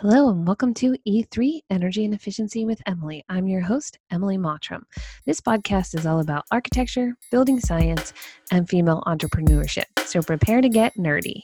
[0.00, 3.24] Hello, and welcome to E3 Energy and Efficiency with Emily.
[3.28, 4.84] I'm your host, Emily Mottram.
[5.26, 8.12] This podcast is all about architecture, building science,
[8.52, 9.86] and female entrepreneurship.
[10.04, 11.42] So prepare to get nerdy.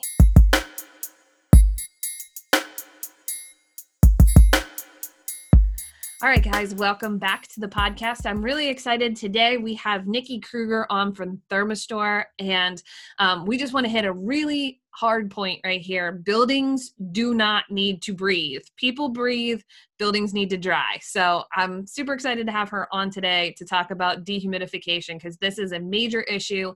[6.24, 8.24] All right, guys, welcome back to the podcast.
[8.24, 9.58] I'm really excited today.
[9.58, 12.82] We have Nikki Kruger on from Therma-Stor, and
[13.18, 16.12] um, we just want to hit a really hard point right here.
[16.12, 18.62] Buildings do not need to breathe.
[18.78, 19.60] People breathe,
[19.98, 20.98] buildings need to dry.
[21.02, 25.58] So I'm super excited to have her on today to talk about dehumidification because this
[25.58, 26.72] is a major issue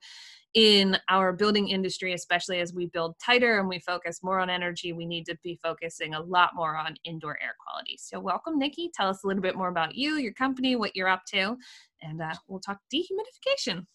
[0.54, 4.92] in our building industry, especially as we build tighter and we focus more on energy,
[4.92, 7.98] we need to be focusing a lot more on indoor air quality.
[8.00, 8.90] So, welcome, Nikki.
[8.94, 11.56] Tell us a little bit more about you, your company, what you're up to,
[12.02, 13.86] and uh, we'll talk dehumidification.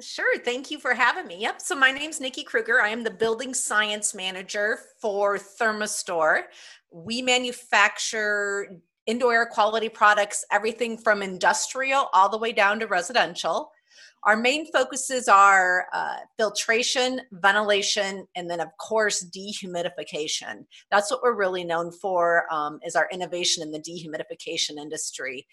[0.00, 0.38] Sure.
[0.38, 1.40] Thank you for having me.
[1.40, 1.60] Yep.
[1.60, 2.80] So my name's Nikki Kruger.
[2.80, 6.44] I am the building science manager for Therma-Stor.
[6.92, 13.72] We manufacture indoor air quality products, everything from industrial all the way down to residential.
[14.24, 20.64] Our main focuses are uh, filtration, ventilation, and then of course dehumidification.
[20.90, 25.46] That's what we're really known for um, is our innovation in the dehumidification industry.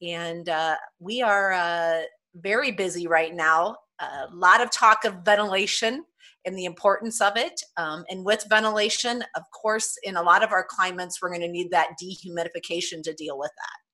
[0.00, 2.02] And uh, we are uh,
[2.34, 6.04] very busy right now a lot of talk of ventilation
[6.44, 7.60] and the importance of it.
[7.76, 11.48] Um, and with ventilation, of course, in a lot of our climates, we're going to
[11.48, 13.91] need that dehumidification to deal with that.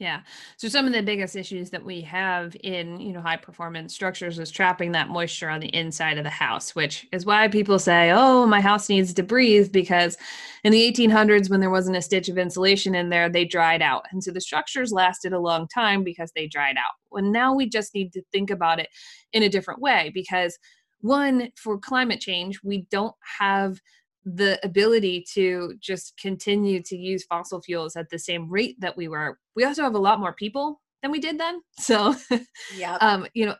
[0.00, 0.22] Yeah.
[0.56, 4.40] So some of the biggest issues that we have in, you know, high performance structures
[4.40, 8.10] is trapping that moisture on the inside of the house, which is why people say,
[8.12, 10.16] "Oh, my house needs to breathe" because
[10.64, 14.04] in the 1800s when there wasn't a stitch of insulation in there, they dried out.
[14.10, 16.94] And so the structures lasted a long time because they dried out.
[17.12, 18.88] Well, now we just need to think about it
[19.32, 20.58] in a different way because
[21.02, 23.78] one, for climate change, we don't have
[24.24, 29.08] the ability to just continue to use fossil fuels at the same rate that we
[29.08, 29.38] were.
[29.54, 31.60] We also have a lot more people than we did then.
[31.78, 32.14] So,
[32.76, 33.56] yeah, um, you know,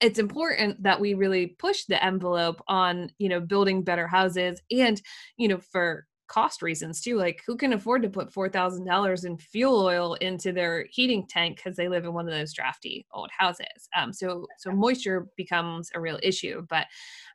[0.00, 5.00] it's important that we really push the envelope on, you know, building better houses and,
[5.36, 7.16] you know, for cost reasons too.
[7.16, 11.76] Like who can afford to put $4,000 in fuel oil into their heating tank because
[11.76, 13.88] they live in one of those drafty old houses.
[13.96, 16.64] Um, so, so moisture becomes a real issue.
[16.68, 16.86] But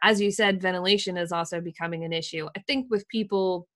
[0.02, 2.48] as you said, ventilation is also becoming an issue.
[2.56, 3.68] I think with people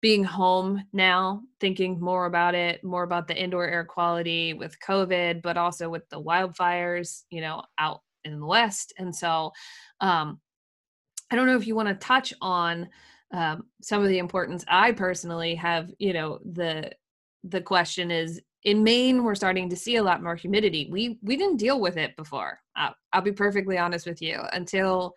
[0.00, 5.40] being home now, thinking more about it, more about the indoor air quality with COVID,
[5.40, 8.92] but also with the wildfires, you know, out in the West.
[8.98, 9.52] And so,
[10.00, 10.40] um,
[11.30, 12.88] I don't know if you want to touch on
[13.34, 14.64] um, some of the importance.
[14.68, 16.92] I personally have you know the
[17.42, 20.88] the question is in maine we're starting to see a lot more humidity.
[20.90, 22.60] We we didn't deal with it before.
[22.76, 24.40] Uh, i'll be perfectly honest with you.
[24.52, 25.14] Until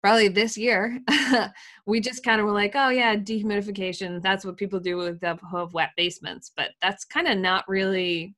[0.00, 0.98] probably this year
[1.86, 5.38] we just kind of were like oh yeah dehumidification that's what people do with the
[5.72, 6.52] wet basements.
[6.56, 8.34] But that's kind of not really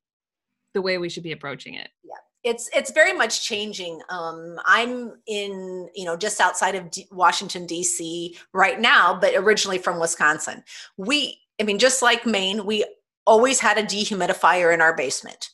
[0.73, 1.91] the way we should be approaching it.
[2.03, 4.01] Yeah it's it's very much changing.
[4.11, 9.79] Um, i'm in you know just outside of D- washington d.c right now but originally
[9.79, 10.63] from wisconsin.
[10.97, 12.85] We i mean just like maine we
[13.27, 15.51] always had a dehumidifier in our basement.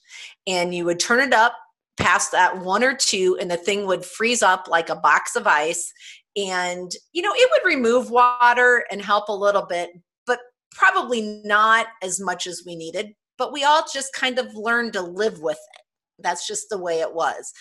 [0.46, 1.54] And you would turn it up
[1.96, 5.46] past that one or two and the thing would freeze up like a box of
[5.46, 5.92] ice.
[6.36, 9.90] And you know it would remove water and help a little bit
[10.26, 10.40] but
[10.72, 13.14] probably not as much as we needed.
[13.38, 15.82] But we all just kind of learned to live with it
[16.22, 17.52] that's just the way it was.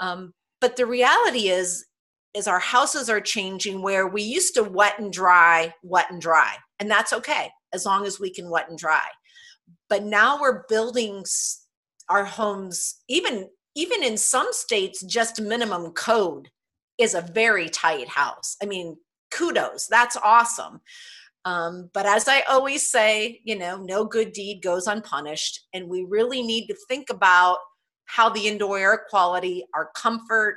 [0.00, 1.84] Um, but the reality is
[2.34, 6.54] is our houses are changing where we used to wet and dry wet and dry
[6.80, 9.06] and that's okay as long as we can wet and dry.
[9.88, 11.24] But now we're building
[12.08, 16.48] our homes even even in some states just minimum code
[16.98, 18.56] is a very tight house.
[18.62, 18.96] I mean
[19.30, 20.80] kudos that's awesome.
[21.46, 26.06] Um, but as i always say you know no good deed goes unpunished and we
[26.08, 27.58] really need to think about
[28.06, 30.56] how the indoor air quality, our comfort,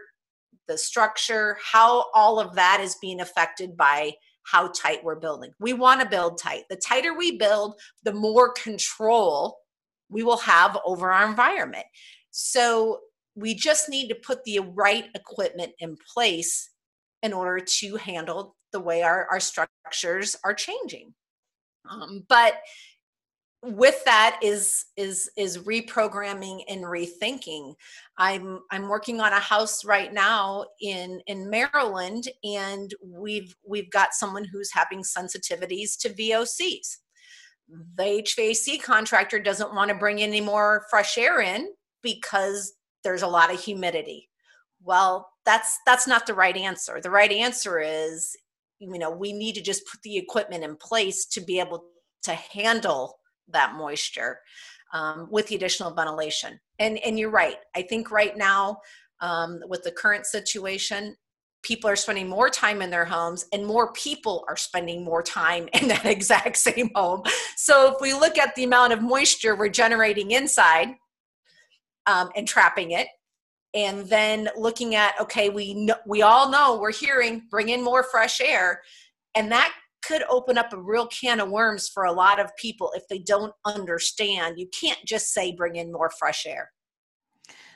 [0.68, 4.14] the structure, how all of that is being affected by
[4.44, 5.52] how tight we're building.
[5.60, 6.64] We want to build tight.
[6.70, 9.58] The tighter we build, the more control
[10.10, 11.86] we will have over our environment.
[12.32, 13.00] So
[13.36, 16.70] we just need to put the right equipment in place
[17.24, 21.14] in order to handle the way our, our structures are changing.
[21.90, 22.56] Um, but
[23.64, 27.74] with that is is is reprogramming and rethinking.
[28.18, 34.14] I'm i'm working on a house right now in in maryland and we've we've got
[34.14, 36.98] someone who's having sensitivities to vocs
[37.96, 41.70] the hvac contractor doesn't want to bring any more fresh air in
[42.02, 42.74] because
[43.04, 44.30] there's a lot of humidity.
[44.84, 47.00] Well that's that's not the right answer.
[47.02, 48.36] The right answer is
[48.80, 51.86] you know we need to just put the equipment in place to be able
[52.24, 53.17] to handle
[53.50, 54.40] that moisture
[54.94, 56.60] um, with the additional ventilation.
[56.80, 57.58] And and you're right.
[57.76, 58.80] I think right now
[59.20, 61.16] um, with the current situation,
[61.64, 65.68] people are spending more time in their homes and more people are spending more time
[65.74, 67.24] in that exact same home.
[67.56, 70.90] So if we look at the amount of moisture we're generating inside
[72.06, 73.08] um, and trapping it,
[73.74, 78.04] and then looking at okay, we know, we all know we're hearing bring in more
[78.04, 78.82] fresh air,
[79.36, 79.74] and that
[80.08, 83.20] could open up a real can of worms for a lot of people if they
[83.20, 84.58] don't understand.
[84.58, 86.72] You can't just say bring in more fresh air.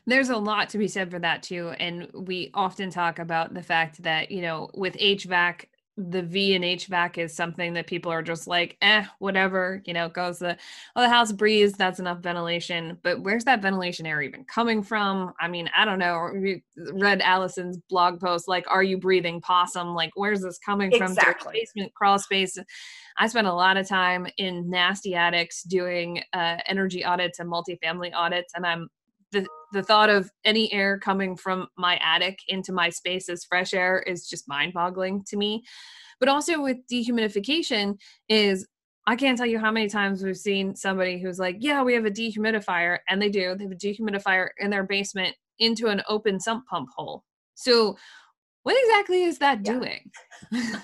[0.08, 1.70] There's a lot to be said for that too.
[1.80, 5.66] And we often talk about the fact that, you know, with HVAC,
[6.10, 10.10] the V and HVAC is something that people are just like, eh, whatever, you know,
[10.10, 10.58] goes the
[10.96, 12.98] oh, the house breeze, that's enough ventilation.
[13.04, 15.34] But where's that ventilation air even coming from?
[15.40, 16.30] I mean, I don't know.
[16.34, 16.64] We
[16.94, 19.94] read Allison's blog post, like, are you breathing possum?
[19.94, 21.12] Like, where's this coming from?
[21.12, 21.54] Exactly.
[21.54, 22.58] Basement crawl space.
[23.18, 28.12] I spent a lot of time in nasty attics doing uh, energy audits and multifamily
[28.14, 28.90] audits, and I'm
[29.32, 33.74] the the thought of any air coming from my attic into my space as fresh
[33.74, 35.64] air is just mind-boggling to me.
[36.20, 37.96] But also with dehumidification
[38.30, 38.68] is
[39.08, 42.06] I can't tell you how many times we've seen somebody who's like, "Yeah, we have
[42.06, 43.56] a dehumidifier," and they do.
[43.56, 47.24] They have a dehumidifier in their basement into an open sump pump hole.
[47.56, 47.98] So,
[48.64, 49.74] what exactly is that yeah.
[49.74, 50.12] doing?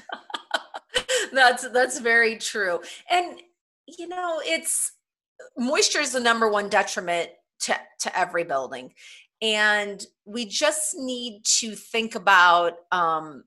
[1.32, 2.82] that's that's very true.
[3.10, 3.40] And
[3.86, 4.94] you know, it's
[5.58, 7.30] moisture is the number one detriment
[7.62, 8.94] to, to every building.
[9.42, 13.44] And we just need to think about, um,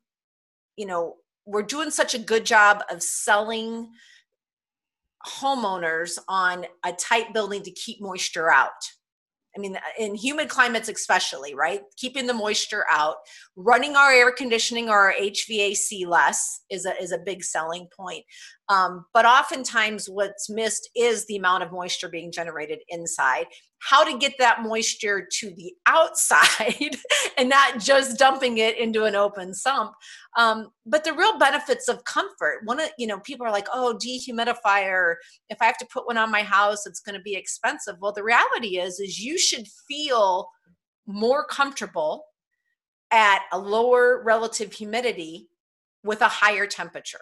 [0.77, 1.17] you know,
[1.47, 3.91] we're doing such a good job of selling
[5.27, 8.71] homeowners on a tight building to keep moisture out.
[9.57, 11.83] I mean, in humid climates, especially, right?
[11.97, 13.17] Keeping the moisture out,
[13.57, 18.25] running our air conditioning or our HVAC less is a, is a big selling point.
[18.69, 23.47] Um, but oftentimes, what's missed is the amount of moisture being generated inside
[23.81, 26.97] how to get that moisture to the outside
[27.38, 29.93] and not just dumping it into an open sump.
[30.37, 33.99] Um, but the real benefits of comfort one of you know people are like oh
[34.03, 35.17] dehumidifier.
[35.49, 37.97] If i have to put one on my house it's going to be expensive.
[38.00, 40.49] Well the reality is is you should feel
[41.06, 42.26] more comfortable
[43.11, 45.49] at a lower relative humidity
[46.05, 47.21] with a higher temperature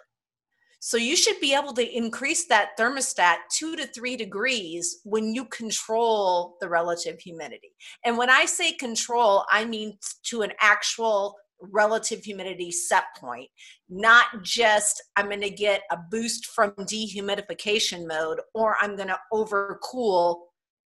[0.79, 5.45] so you should be able to increase that thermostat two to three degrees when you
[5.45, 7.73] control the relative humidity.
[8.05, 13.49] And when I say control, I mean to an actual relative humidity set point,
[13.89, 19.19] not just I'm going to get a boost from dehumidification mode or I'm going to
[19.33, 20.37] overcool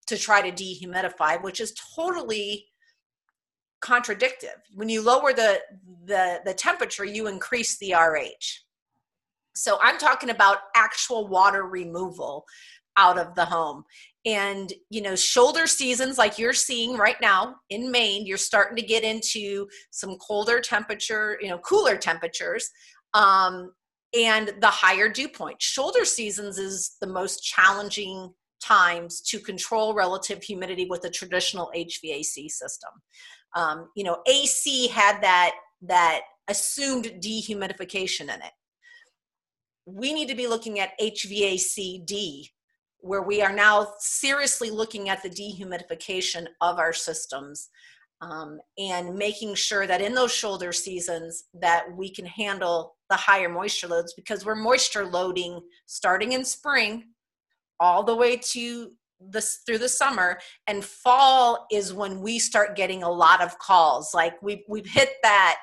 [0.08, 2.66] to try to dehumidify, which is totally
[3.82, 4.56] contradictive.
[4.74, 5.60] When you lower the,
[6.06, 8.71] the, the temperature, you increase the RH.
[9.56, 12.46] So I'm talking about actual water removal
[12.98, 13.84] out of the home.
[14.26, 18.84] And, you know, shoulder seasons like you're seeing right now in Maine, you're starting to
[18.84, 22.70] get into some colder temperature, you know, cooler temperatures.
[23.14, 23.72] Um,
[24.18, 25.62] and the higher dew point.
[25.62, 32.50] Shoulder seasons is the most challenging times to control relative humidity with a traditional HVAC
[32.50, 32.92] system.
[33.56, 35.54] Um, you know, AC had that
[35.84, 38.52] that assumed dehumidification in it
[39.86, 42.50] we need to be looking at HVACD,
[43.00, 47.70] where we are now seriously looking at the dehumidification of our systems
[48.22, 53.50] um, and making sure that in those shoulder seasons that we can handle the higher
[53.50, 57.06] moisture loads because we're moisture loading starting in spring
[57.80, 58.92] all the way to
[59.30, 64.14] this through the summer and fall is when we start getting a lot of calls.
[64.14, 65.58] Like we've we've hit that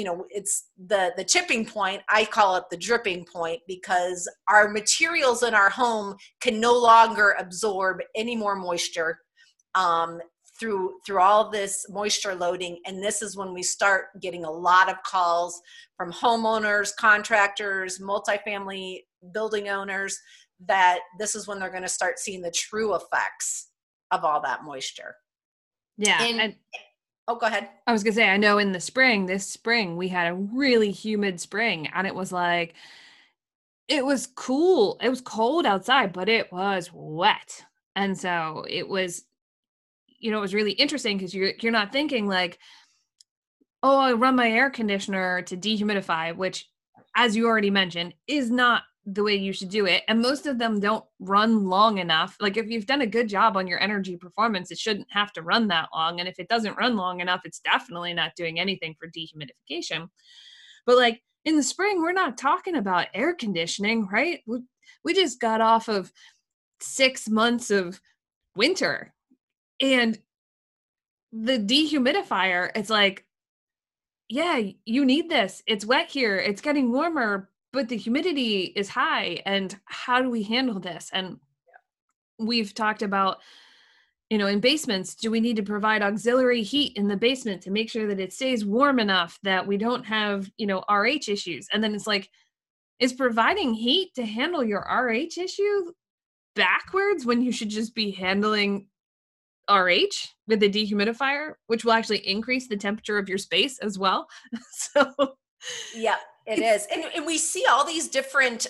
[0.00, 4.66] you know it's the the tipping point i call it the dripping point because our
[4.68, 9.18] materials in our home can no longer absorb any more moisture
[9.74, 10.20] um,
[10.58, 12.78] through through all this moisture loading.
[12.86, 15.60] And this is when we start getting a lot of calls
[15.96, 19.00] from homeowners contractors multifamily
[19.32, 20.18] building owners
[20.66, 23.70] that this is when they're going to start seeing the true effects
[24.10, 25.14] of all that moisture.
[25.96, 26.54] Yeah and, and
[27.30, 27.68] Oh, go ahead.
[27.86, 30.90] I was gonna say, I know in the spring, this spring, we had a really
[30.90, 32.74] humid spring, and it was like,
[33.86, 34.98] it was cool.
[35.00, 39.22] It was cold outside, but it was wet, and so it was,
[40.18, 42.58] you know, it was really interesting because you're you're not thinking like,
[43.84, 46.68] oh, I run my air conditioner to dehumidify, which,
[47.14, 48.82] as you already mentioned, is not
[49.14, 50.02] the way you should do it.
[50.08, 52.36] And most of them don't run long enough.
[52.40, 55.42] Like if you've done a good job on your energy performance, it shouldn't have to
[55.42, 56.20] run that long.
[56.20, 60.08] And if it doesn't run long enough, it's definitely not doing anything for dehumidification.
[60.86, 64.40] But like in the spring, we're not talking about air conditioning, right?
[64.46, 64.60] we
[65.04, 66.12] we just got off of
[66.80, 68.00] six months of
[68.56, 69.12] winter
[69.80, 70.18] and
[71.32, 73.24] the dehumidifier it's like
[74.28, 79.42] yeah you need this it's wet here it's getting warmer but the humidity is high
[79.46, 81.10] and how do we handle this?
[81.12, 81.38] And
[82.38, 83.38] we've talked about
[84.30, 87.70] you know in basements do we need to provide auxiliary heat in the basement to
[87.70, 91.68] make sure that it stays warm enough that we don't have you know rh issues?
[91.72, 92.30] And then it's like
[92.98, 95.92] is providing heat to handle your rh issue
[96.54, 98.86] backwards when you should just be handling
[99.70, 104.28] RH with the dehumidifier, which will actually increase the temperature of your space as well.
[104.72, 105.12] so,
[105.94, 106.16] yeah,
[106.50, 106.86] it is.
[106.92, 108.66] And, and we see all these different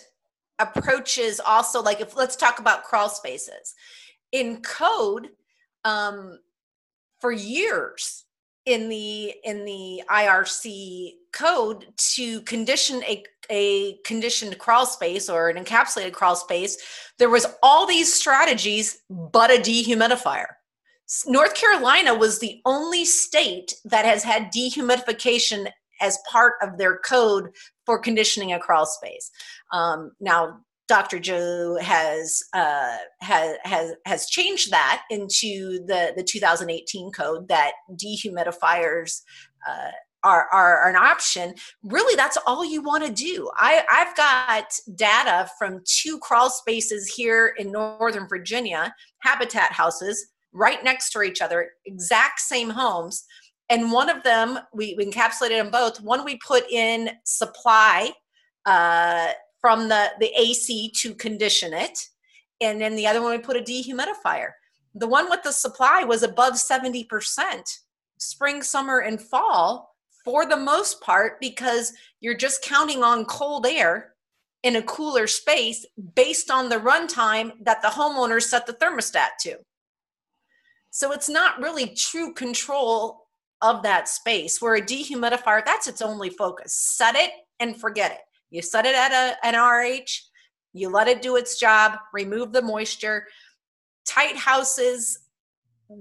[0.59, 1.83] approaches also.
[1.83, 3.75] Like, if let's talk about crawl spaces
[4.33, 5.31] in code,
[5.85, 6.39] um,
[7.21, 8.25] for years
[8.67, 15.63] in the in the IRC code to condition a a conditioned crawl space or an
[15.63, 16.77] encapsulated crawl space
[17.19, 20.47] there was all these strategies but a dehumidifier
[21.27, 25.69] North Carolina was the only state that has had dehumidification
[26.01, 27.51] as part of their code
[27.87, 29.31] for conditioning a crawl space.
[29.73, 31.21] Um, now, Dr.
[31.21, 39.21] Joe has uh, has has has changed that into the the 2018 code that dehumidifiers
[39.69, 39.91] uh,
[40.23, 41.55] are, are, an option.
[41.83, 43.51] Really, that's all you want to do.
[43.57, 50.83] I, I've got data from two crawl spaces here in Northern Virginia, habitat houses right
[50.83, 53.25] next to each other, exact same homes.
[53.71, 56.01] And one of them, we, we encapsulated them both.
[56.01, 58.13] One we put in supply
[58.67, 59.29] uh,
[59.61, 62.07] from the, the AC to condition it.
[62.61, 64.51] And then the other one we put a dehumidifier.
[64.95, 67.07] The one with the supply was above 70%
[68.19, 74.15] spring, summer, and fall for the most part because you're just counting on cold air
[74.63, 79.57] in a cooler space based on the runtime that the homeowner set the thermostat to.
[80.91, 83.29] So it's not really true control
[83.63, 86.75] of that space where a dehumidifier, that's its only focus.
[86.75, 88.21] Set it and forget it.
[88.51, 90.09] You set it at a, an RH,
[90.73, 93.27] you let it do its job, remove the moisture.
[94.07, 95.21] Tight houses,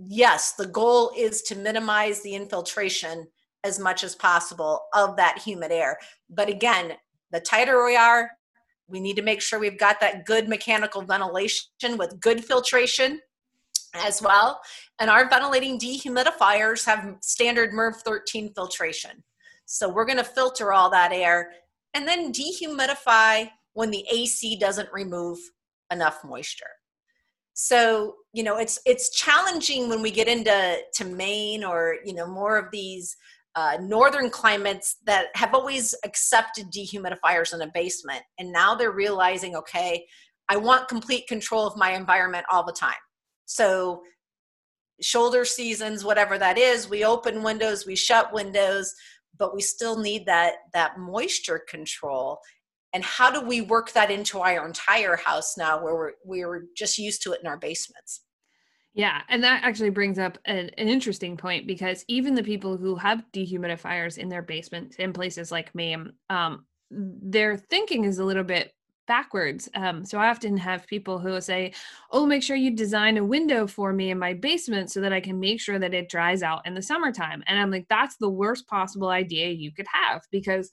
[0.07, 3.27] yes, the goal is to minimize the infiltration
[3.63, 5.97] as much as possible of that humid air.
[6.29, 6.93] But again,
[7.31, 8.31] the tighter we are,
[8.87, 13.19] we need to make sure we've got that good mechanical ventilation with good filtration
[13.95, 14.61] as well.
[14.99, 19.23] And our ventilating dehumidifiers have standard MERV 13 filtration.
[19.65, 21.51] So we're going to filter all that air
[21.93, 25.37] and then dehumidify when the AC doesn't remove
[25.91, 26.65] enough moisture.
[27.53, 32.25] So, you know, it's it's challenging when we get into to Maine or, you know,
[32.25, 33.17] more of these
[33.55, 38.21] uh, northern climates that have always accepted dehumidifiers in a basement.
[38.37, 40.05] And now they're realizing, okay,
[40.47, 42.93] I want complete control of my environment all the time.
[43.49, 44.03] So
[45.01, 48.93] shoulder seasons, whatever that is, we open windows, we shut windows,
[49.37, 52.39] but we still need that that moisture control.
[52.93, 56.99] And how do we work that into our entire house now where we're we're just
[56.99, 58.21] used to it in our basements?
[58.93, 62.95] Yeah, and that actually brings up an, an, interesting point because even the people who
[62.95, 68.43] have dehumidifiers in their basements in places like Maine, um, their thinking is a little
[68.43, 68.73] bit
[69.09, 69.67] backwards.
[69.73, 71.73] Um, so I often have people who say,
[72.11, 75.19] Oh, make sure you design a window for me in my basement so that I
[75.19, 77.43] can make sure that it dries out in the summertime.
[77.47, 80.71] And I'm like, That's the worst possible idea you could have because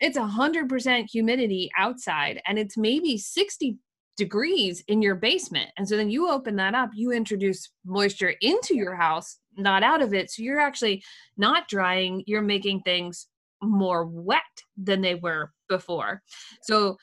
[0.00, 3.78] it's 100% humidity outside and it's maybe 60
[4.16, 5.70] degrees in your basement.
[5.78, 10.02] And so then you open that up, you introduce moisture into your house, not out
[10.02, 10.30] of it.
[10.30, 11.04] So you're actually
[11.36, 13.28] not drying, you're making things
[13.62, 14.42] more wet
[14.76, 16.22] than they were before.
[16.62, 16.98] So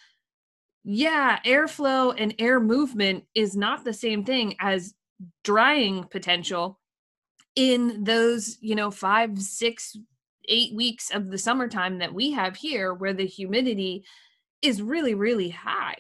[0.87, 4.93] yeah, airflow and air movement is not the same thing as
[5.43, 6.79] drying potential
[7.55, 9.97] in those, you know, five, six,
[10.47, 14.05] eight weeks of the summertime that we have here where the humidity
[14.61, 15.97] is really, really high.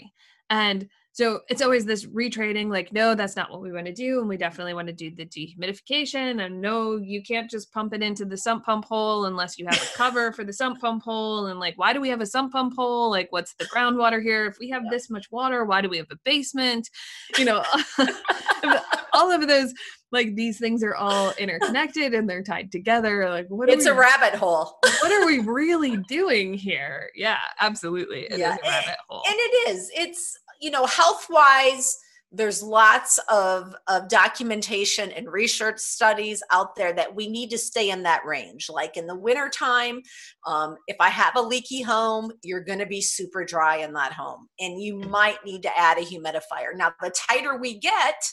[0.51, 4.19] And so it's always this retraining, like no that's not what we want to do
[4.19, 8.03] and we definitely want to do the dehumidification and no you can't just pump it
[8.03, 11.47] into the sump pump hole unless you have a cover for the sump pump hole
[11.47, 13.09] and like why do we have a sump pump hole?
[13.09, 14.45] Like what's the groundwater here?
[14.45, 16.89] If we have this much water why do we have a basement?
[17.37, 17.63] You know
[19.13, 19.73] all of those
[20.11, 23.93] like these things are all interconnected and they're tied together like what it's we, a
[23.93, 24.77] rabbit hole.
[25.01, 27.09] what are we really doing here?
[27.15, 28.53] Yeah absolutely it yeah.
[28.53, 29.23] is a eh, rabbit hole.
[29.25, 31.95] and it is it's you know, health wise,
[32.31, 37.91] there's lots of, of documentation and research studies out there that we need to stay
[37.91, 38.67] in that range.
[38.67, 40.01] Like in the wintertime
[40.47, 44.11] um, if i have a leaky home you're going to be super dry in that
[44.11, 46.75] home and you might need to add a humidifier.
[46.75, 48.23] Now the tighter we get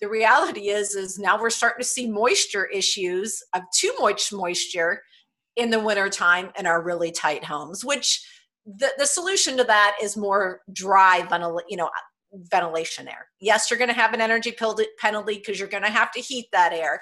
[0.00, 5.02] the reality is is now we're starting to see moisture issues of too much moisture
[5.54, 8.20] in the wintertime in our really tight homes which
[8.78, 11.90] the, the solution to that is more dry ventil- you know
[12.32, 13.26] ventilation air.
[13.40, 16.46] Yes you're going to have an energy penalty because you're going to have to heat
[16.52, 17.00] that air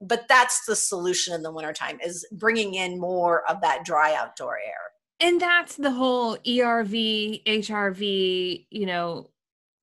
[0.00, 4.58] but that's the solution in the wintertime is bringing in more of that dry outdoor
[4.58, 4.92] air.
[5.20, 9.30] And that's the whole erv hrv you know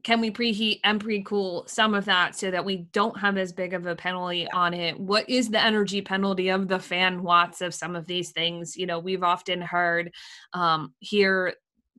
[0.05, 3.74] can we preheat and pre-cool some of that so that we don't have as big
[3.74, 5.00] of a penalty on it?
[5.00, 8.77] What is the energy penalty of the fan watts of some of these things?
[8.77, 10.12] You know we've often heard
[10.53, 11.55] um, here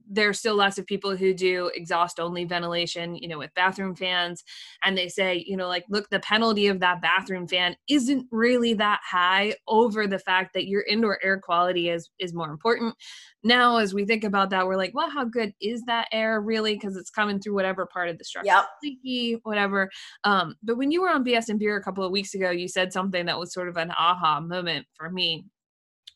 [0.08, 4.44] there's still lots of people who do exhaust only ventilation, you know, with bathroom fans.
[4.84, 8.75] And they say, you know, like, look, the penalty of that bathroom fan isn't really
[8.75, 12.94] that high over the fact that your indoor air quality is is more important.
[13.42, 16.75] Now, as we think about that, we're like, well, how good is that air really?
[16.75, 18.66] Because it's coming through whatever part of the structure, yep.
[18.82, 19.90] leaky, whatever.
[20.25, 22.68] Um, but when you were on BS and Beer a couple of weeks ago, you
[22.68, 25.44] said something that was sort of an aha moment for me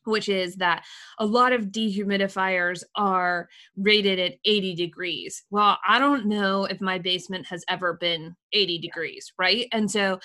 [0.05, 0.83] which is that
[1.19, 5.43] a lot of dehumidifiers are rated at 80 degrees.
[5.49, 9.67] Well, I don't know if my basement has ever been 80 degrees, right?
[9.71, 10.19] And so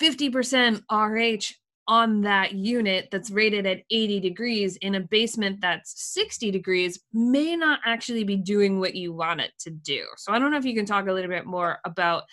[0.00, 1.54] 50% RH
[1.86, 7.56] on that unit that's rated at 80 degrees in a basement that's 60 degrees may
[7.56, 10.02] not actually be doing what you want it to do.
[10.16, 12.24] So I don't know if you can talk a little bit more about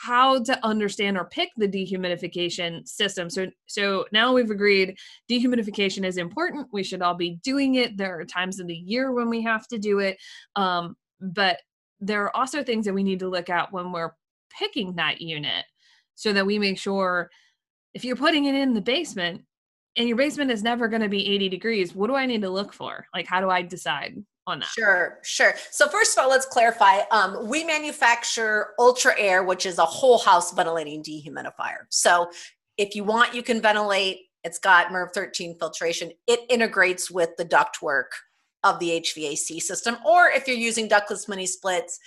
[0.00, 3.28] how to understand or pick the dehumidification system.
[3.28, 4.96] So so now we've agreed
[5.30, 6.68] dehumidification is important.
[6.72, 7.96] We should all be doing it.
[7.96, 10.18] There are times of the year when we have to do it.
[10.54, 11.60] Um, but
[12.00, 14.12] there are also things that we need to look at when we're
[14.56, 15.64] picking that unit
[16.14, 17.28] so that we make sure
[17.92, 19.42] if you're putting it in the basement
[19.96, 22.50] and your basement is never going to be 80 degrees, what do I need to
[22.50, 23.06] look for?
[23.12, 24.22] Like how do I decide?
[24.48, 24.68] On that?
[24.68, 25.54] Sure, sure.
[25.70, 27.00] So first of all, let's clarify.
[27.10, 31.84] Um, we manufacture Ultra-Aire, which is a whole house ventilating dehumidifier.
[31.90, 32.30] So
[32.78, 34.20] if you want, you can ventilate.
[34.44, 36.12] It's got MERV 13 filtration.
[36.26, 38.06] It integrates with the ductwork
[38.64, 39.98] of the HVAC system.
[40.06, 41.98] Or if you're using ductless mini splits,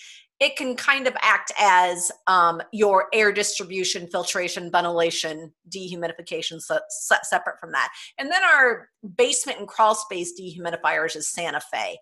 [0.42, 7.16] it can kind of act as um, your air distribution, filtration, ventilation, dehumidification, so, so
[7.22, 7.90] separate from that.
[8.18, 12.00] And then our basement and crawl space dehumidifiers is Santa Fe.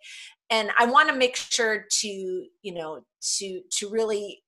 [0.49, 3.02] And I want to make sure to, you know,
[3.38, 4.41] to to really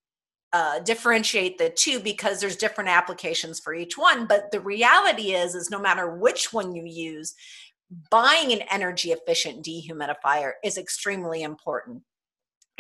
[0.54, 4.26] uh, differentiate the two because there's different applications for each one.
[4.26, 7.36] But the reality is, is no matter which one you use,
[8.10, 12.04] buying an energy efficient dehumidifier is extremely important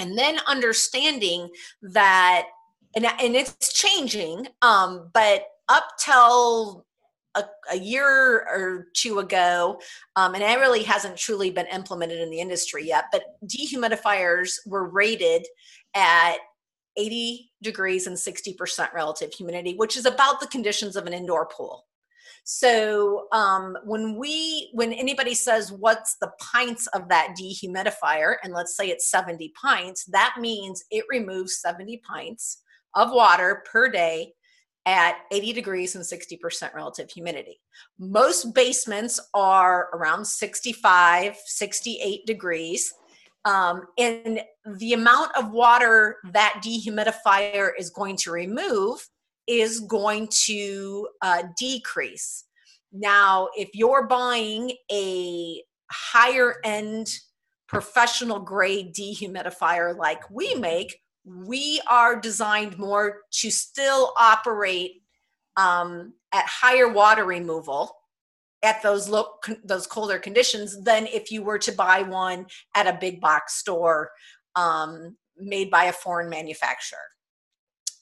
[0.02, 1.50] and then understanding
[1.82, 2.48] that
[2.96, 6.86] and, and it's changing um, but up till
[7.36, 9.80] a, a, year or two ago,
[10.18, 14.90] um, and it really hasn't truly been implemented in the industry yet, but dehumidifiers were
[14.90, 15.48] rated
[15.96, 16.36] at
[16.98, 21.86] 80 degrees and 60% relative humidity, which is about the conditions of an indoor pool.
[22.44, 28.76] So um, when we, when anybody says what's the pints of that dehumidifier, and let's
[28.76, 32.62] say it's 70 pints, that means it removes 70 pints
[32.96, 34.34] of water per day
[34.86, 37.62] at 80 degrees and 60% relative humidity.
[38.00, 42.92] Most basements are around 65, 68 degrees.
[43.46, 44.42] Um, and
[44.78, 49.08] the amount of water that dehumidifier is going to remove
[49.52, 52.46] is going to uh, decrease.
[52.94, 55.62] Now, if you're buying a
[55.92, 57.08] higher end
[57.68, 65.02] professional grade dehumidifier like we make, we are designed more to still operate
[65.58, 67.96] um, at higher water removal
[68.64, 69.26] at those low,
[69.64, 74.12] those colder conditions than if you were to buy one at a big box store
[74.56, 77.11] um, made by a foreign manufacturer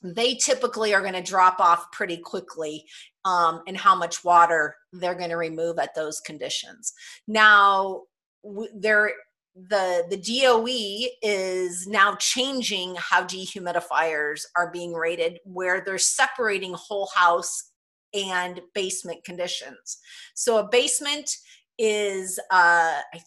[0.02, 2.86] they typically are going to drop off pretty quickly
[3.26, 6.94] um, and how much water they're going to remove at those conditions.
[7.28, 8.04] Now,
[8.74, 9.12] there
[9.56, 17.10] the the DOE is now changing how dehumidifiers are being rated, where they're separating whole
[17.14, 17.72] house
[18.14, 19.98] and basement conditions.
[20.34, 21.30] So a basement
[21.78, 23.20] is uh, I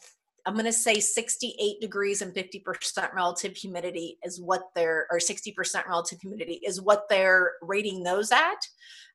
[0.44, 5.86] I'm going to say 68 degrees and 50% relative humidity is what they're, or 60%
[5.86, 8.66] relative humidity is what they're rating those at.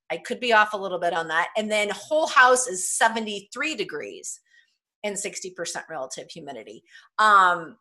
[0.10, 1.50] I could be off a little bit on that.
[1.58, 4.40] And then whole house is 73 degrees
[5.04, 6.84] and 60% relative humidity.
[7.20, 7.78] Um,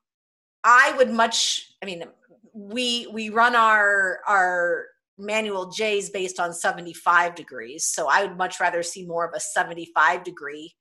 [0.65, 2.05] I would much, I mean,
[2.53, 4.87] we we run our our
[5.19, 7.85] manual J's based on 75 degrees.
[7.85, 10.75] So I would much rather see more of a 75 degree.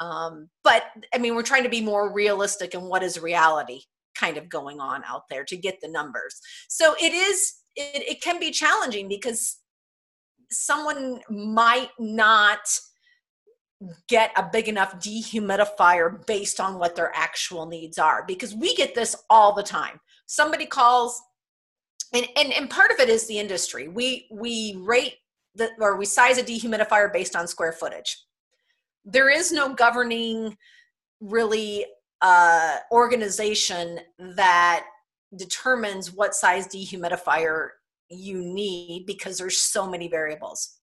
[0.00, 0.84] Um, but
[1.14, 3.82] I mean, we're trying to be more realistic in what is reality
[4.16, 6.40] kind of going on out there to get the numbers.
[6.68, 9.58] So it is, it, it can be challenging because
[10.50, 12.60] someone might not
[14.08, 18.94] get a big enough dehumidifier based on what their actual needs are because we get
[18.94, 20.00] this all the time.
[20.26, 21.20] Somebody calls
[22.12, 23.88] and, and and part of it is the industry.
[23.88, 25.14] We we rate
[25.54, 28.18] the or we size a dehumidifier based on square footage
[29.04, 30.56] there is no governing
[31.20, 31.86] really
[32.22, 34.84] uh organization that
[35.36, 37.68] determines what size dehumidifier
[38.08, 40.78] you need because there's so many variables.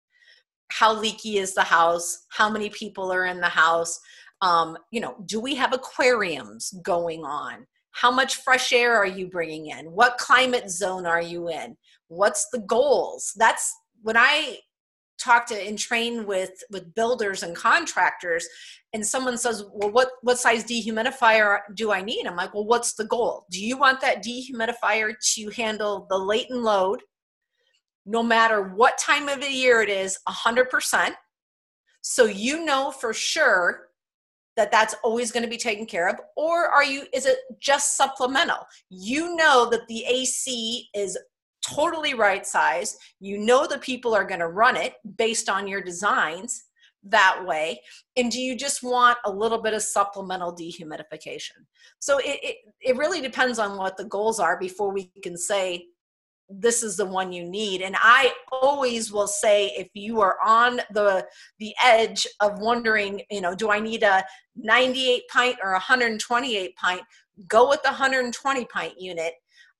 [0.70, 2.26] How leaky is the house?
[2.28, 3.98] How many people are in the house?
[4.42, 7.66] Um, you know do we have aquariums going on?
[7.92, 9.86] How much fresh air are you bringing in?
[9.86, 11.76] What climate zone are you in?
[12.08, 13.32] What's the goals?
[13.36, 13.72] That's
[14.02, 14.58] when i
[15.24, 18.46] talk to and train with with builders and contractors
[18.92, 22.26] and someone says well what what size dehumidifier do i need?
[22.26, 23.46] I'm like well what's the goal?
[23.50, 27.00] Do you want that dehumidifier to handle the latent load
[28.06, 31.14] no matter what time of the year it is 100%
[32.02, 33.88] so you know for sure
[34.56, 37.96] that that's always going to be taken care of or are you is it just
[37.96, 38.58] supplemental?
[38.90, 41.18] You know that the ac is
[41.66, 42.96] totally right size.
[43.20, 46.64] You know the people are going to run it based on your designs
[47.04, 47.80] that way.
[48.16, 51.66] And do you just want a little bit of supplemental dehumidification?
[51.98, 55.86] So it, it, it really depends on what the goals are before we can say
[56.48, 57.80] this is the one you need.
[57.80, 61.26] And i always will say if you are on the
[61.58, 64.22] the edge of wondering you know do i need a
[64.56, 67.00] 98 pint or 128 pint?
[67.48, 69.32] Go with the 120 pint unit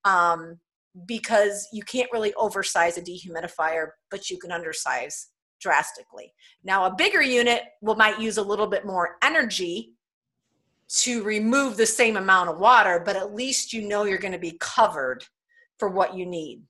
[0.05, 0.59] um,
[1.07, 5.27] because you can't really oversize a dehumidifier but you can undersize
[5.61, 9.95] drastically now a bigger unit will might use a little bit more energy
[10.89, 14.39] to remove the same amount of water but at least you know you're going to
[14.39, 15.25] be covered
[15.79, 16.63] for what you need.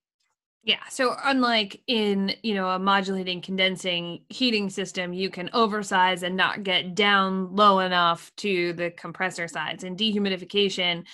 [0.65, 0.81] Yeah.
[0.89, 6.63] So unlike in, you know, a modulating condensing heating system, you can oversize and not
[6.63, 9.85] get down low enough to the compressor sides.
[9.85, 11.05] In dehumidification,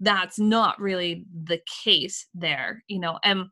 [0.00, 3.18] that's not really the case there, you know.
[3.22, 3.46] And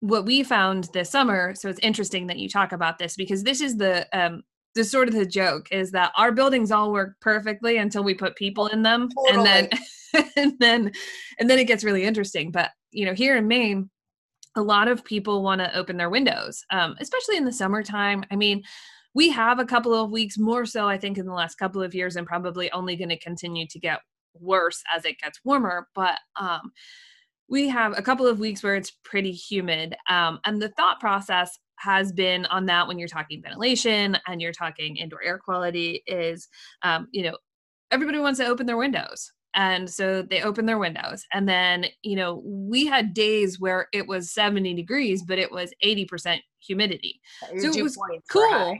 [0.00, 3.60] what we found this summer, so it's interesting that you talk about this because this
[3.60, 4.42] is the um
[4.74, 8.34] the sort of the joke is that our buildings all work perfectly until we put
[8.34, 9.36] people in them totally.
[9.36, 10.92] and then and then
[11.38, 13.90] and then it gets really interesting but you know, here in Maine,
[14.56, 18.24] a lot of people want to open their windows, um, especially in the summertime.
[18.30, 18.62] I mean,
[19.14, 21.94] we have a couple of weeks more so, I think, in the last couple of
[21.94, 24.00] years, and probably only going to continue to get
[24.34, 25.88] worse as it gets warmer.
[25.94, 26.72] But um,
[27.48, 29.94] we have a couple of weeks where it's pretty humid.
[30.08, 34.52] Um, and the thought process has been on that when you're talking ventilation and you're
[34.52, 36.48] talking indoor air quality is,
[36.82, 37.36] um, you know,
[37.90, 42.16] everybody wants to open their windows and so they opened their windows and then you
[42.16, 47.20] know we had days where it was 70 degrees but it was 80% humidity
[47.58, 47.98] so it was
[48.30, 48.76] cool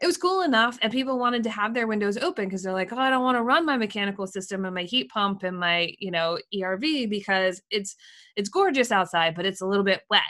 [0.00, 2.92] it was cool enough and people wanted to have their windows open because they're like
[2.92, 5.92] oh i don't want to run my mechanical system and my heat pump and my
[5.98, 7.96] you know erv because it's
[8.36, 10.22] it's gorgeous outside but it's a little bit wet.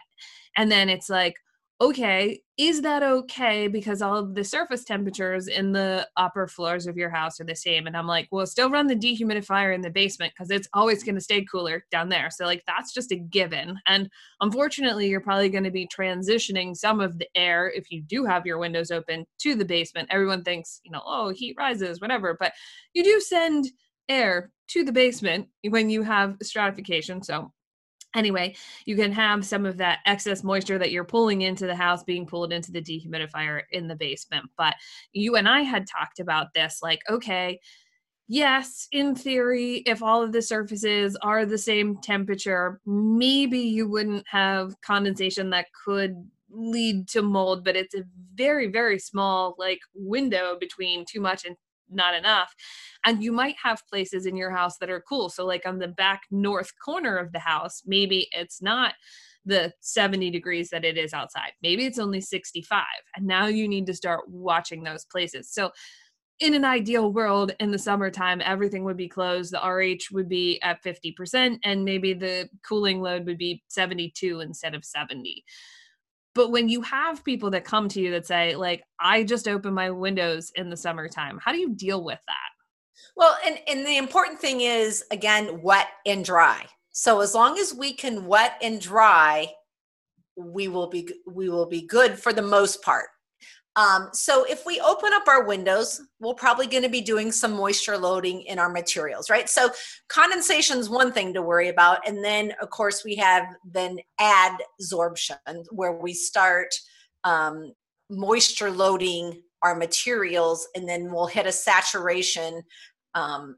[0.56, 1.34] And then it's like
[1.80, 3.66] okay, is that okay?
[3.66, 7.56] Because all of the surface temperatures in the upper floors of your house are the
[7.56, 7.88] same.
[7.88, 11.16] And I'm like, well, still run the dehumidifier in the basement because it's always going
[11.16, 12.30] to stay cooler down there.
[12.30, 13.78] So, like, that's just a given.
[13.88, 14.08] And
[14.40, 18.46] unfortunately, you're probably going to be transitioning some of the air if you do have
[18.46, 20.08] your windows open to the basement.
[20.12, 22.36] Everyone thinks, you know, oh, heat rises, whatever.
[22.38, 22.52] But
[22.92, 23.66] you do send
[24.08, 27.20] air to the basement when you have stratification.
[27.22, 27.52] So,
[28.14, 32.02] anyway you can have some of that excess moisture that you're pulling into the house
[32.02, 34.46] being pulled into the dehumidifier in the basement.
[34.56, 34.74] But
[35.12, 37.58] you and i had talked about this like okay
[38.26, 44.26] yes in theory if all of the surfaces are the same temperature maybe you wouldn't
[44.26, 46.14] have condensation that could
[46.50, 51.56] lead to mold but it's a very very small like window between too much and
[51.94, 52.54] not enough.
[53.04, 55.28] And you might have places in your house that are cool.
[55.28, 58.94] So, like on the back north corner of the house, maybe it's not
[59.46, 61.52] the 70 degrees that it is outside.
[61.62, 62.84] Maybe it's only 65.
[63.14, 65.50] And now you need to start watching those places.
[65.52, 65.70] So,
[66.40, 69.52] in an ideal world, in the summertime, everything would be closed.
[69.52, 74.74] The RH would be at 50%, and maybe the cooling load would be 72 instead
[74.74, 75.44] of 70.
[76.34, 79.72] But when you have people that come to you that say, like, I just open
[79.72, 83.14] my windows in the summertime, how do you deal with that?
[83.16, 86.66] Well, and, and the important thing is, again, wet and dry.
[86.90, 89.52] So as long as we can wet and dry,
[90.36, 93.08] we will be we will be good for the most part.
[93.76, 97.54] Um, so if we open up our windows, we're probably going to be doing some
[97.54, 99.48] moisture loading in our materials, right?
[99.48, 99.70] So
[100.08, 105.64] condensation is one thing to worry about, and then of course we have then adsorption,
[105.70, 106.72] where we start
[107.24, 107.72] um,
[108.08, 112.62] moisture loading our materials, and then we'll hit a saturation
[113.14, 113.56] um,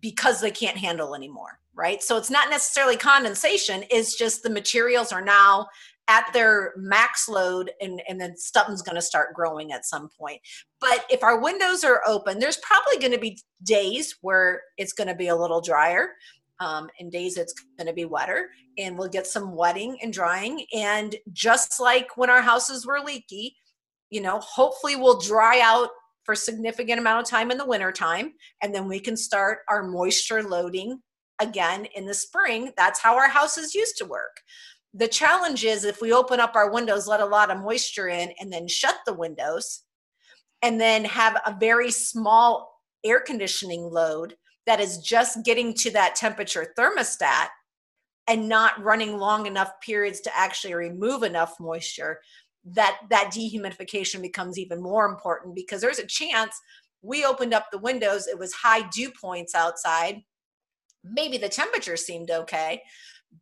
[0.00, 2.02] because they can't handle anymore, right?
[2.02, 5.68] So it's not necessarily condensation; it's just the materials are now
[6.08, 10.40] at their max load and, and then something's going to start growing at some point.
[10.80, 15.08] But if our windows are open, there's probably going to be days where it's going
[15.08, 16.10] to be a little drier.
[16.60, 20.64] Um, and days it's going to be wetter and we'll get some wetting and drying
[20.74, 23.54] and just like when our houses were leaky
[24.10, 25.90] you know hopefully we'll dry out
[26.24, 29.84] for significant amount of time in the winter time and then we can start our
[29.84, 31.00] moisture loading
[31.40, 34.40] again in the spring that's how our houses used to work
[34.98, 38.32] the challenge is if we open up our windows, let a lot of moisture in,
[38.40, 39.84] and then shut the windows,
[40.60, 44.34] and then have a very small air conditioning load
[44.66, 47.46] that is just getting to that temperature thermostat
[48.26, 52.18] and not running long enough periods to actually remove enough moisture
[52.64, 56.60] that that dehumidification becomes even more important because there's a chance
[57.02, 60.22] we opened up the windows it was high dew points outside.
[61.04, 62.82] Maybe the temperature seemed okay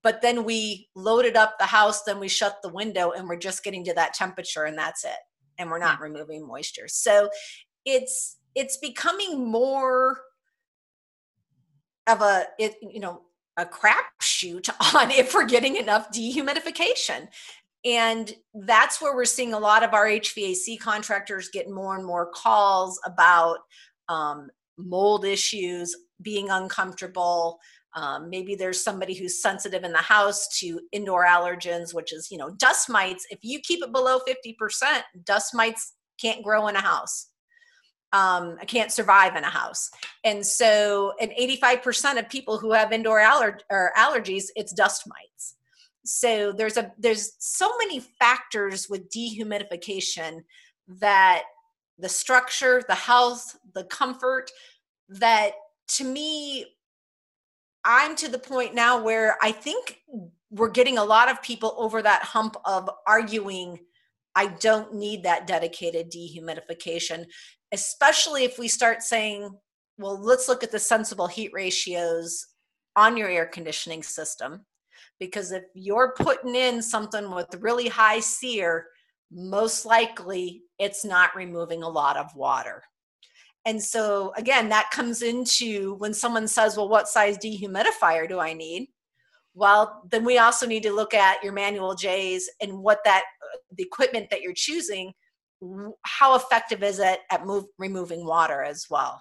[0.03, 3.65] but then we loaded up the house then we shut the window and we're just
[3.65, 5.19] getting to that temperature and that's it.
[5.59, 6.89] And we're not removing moisture.
[6.89, 7.31] So
[7.85, 10.19] it's it's becoming more
[12.07, 13.23] of a it you know
[13.57, 17.29] a crapshoot on if we're getting enough dehumidification.
[17.85, 22.31] And that's where we're seeing a lot of our hvac contractors get more and more
[22.33, 23.59] calls about
[24.09, 27.59] um, mold issues being uncomfortable
[27.97, 32.37] um, maybe there's somebody who's sensitive in the house to indoor allergens, which is, you
[32.37, 33.27] know, dust mites.
[33.31, 37.29] If you keep it below 50%, dust mites can't grow in a house.
[38.13, 39.91] Um, I can't survive in a house.
[40.25, 45.57] And so, and 85% of people who have indoor aller- or allergies, it's dust mites.
[46.05, 50.43] So there's a there's so many factors with dehumidification
[50.87, 51.43] that
[51.99, 54.51] the structure, the health, the comfort
[55.09, 55.53] that
[55.89, 56.67] to me
[57.87, 60.01] I'm to the point now where I think
[60.51, 63.79] we're getting a lot of people over that hump of arguing
[64.35, 67.25] I don't need that dedicated dehumidification,
[67.73, 69.49] especially if we start saying,
[69.97, 72.47] well, let's look at the sensible heat ratios
[72.97, 74.67] on your air conditioning system.
[75.19, 78.87] Because if you're putting in something with really high SEER,
[79.33, 82.83] most likely it's not removing a lot of water.
[83.67, 88.53] And so, again, that comes into when someone says, Well, what size dehumidifier do I
[88.53, 88.89] need?
[89.55, 93.25] Well, then we also need to look at your manual J's and what that,
[93.77, 95.13] the equipment that you're choosing,
[96.03, 99.21] how effective is it at move, removing water as well?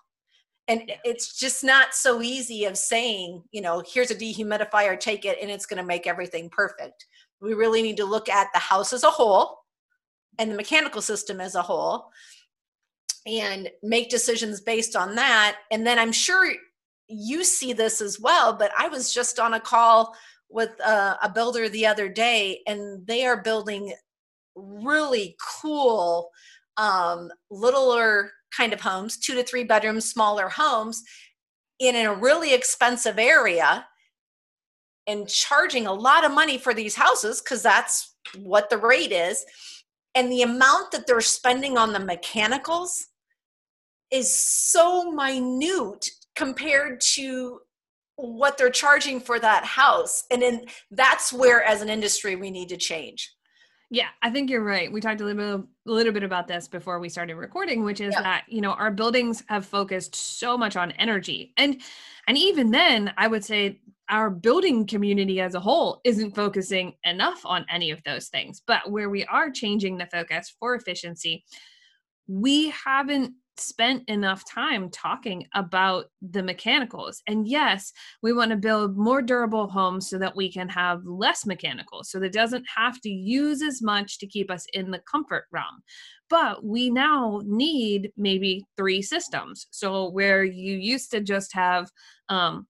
[0.67, 5.37] And it's just not so easy of saying, you know, here's a dehumidifier, take it,
[5.41, 7.05] and it's going to make everything perfect.
[7.39, 9.59] We really need to look at the house as a whole
[10.37, 12.11] and the mechanical system as a whole
[13.25, 15.57] and make decisions based on that.
[15.71, 16.51] And then I'm sure
[17.07, 20.15] you see this as well, but I was just on a call
[20.49, 23.93] with a, a builder the other day, and they are building
[24.55, 26.29] really cool,
[26.77, 31.03] um, littler kind of homes, two to three bedrooms, smaller homes
[31.79, 33.85] in a really expensive area
[35.07, 39.45] and charging a lot of money for these houses because that's what the rate is.
[40.15, 43.07] And the amount that they're spending on the mechanicals
[44.11, 47.59] is so minute compared to
[48.17, 50.23] what they're charging for that house.
[50.31, 53.31] And then that's where as an industry we need to change.
[53.91, 54.91] Yeah i think you're right.
[54.91, 58.01] We talked a little bit a little bit about this before we started recording which
[58.01, 58.23] is yeah.
[58.23, 61.53] that you know our buildings have focused so much on energy.
[61.57, 61.81] And
[62.27, 67.41] and even then i would say our building community as a whole isn't focusing enough
[67.43, 68.61] on any of those things.
[68.67, 71.43] But where we are changing the focus for efficiency
[72.27, 77.21] we haven't spent enough time talking about the mechanicals.
[77.27, 77.91] And yes,
[78.21, 82.19] we want to build more durable homes so that we can have less mechanicals, so
[82.19, 85.81] that doesn't have to use as much to keep us in the comfort realm.
[86.29, 89.67] But we now need maybe three systems.
[89.71, 91.89] So where you used to just have
[92.29, 92.67] um,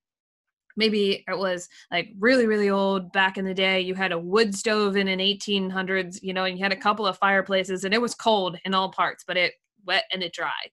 [0.78, 4.54] maybe it was like really really old back in the day you had a wood
[4.54, 8.02] stove in an 1800s you know and you had a couple of fireplaces and it
[8.02, 9.54] was cold in all parts but it
[9.86, 10.72] wet and it dried.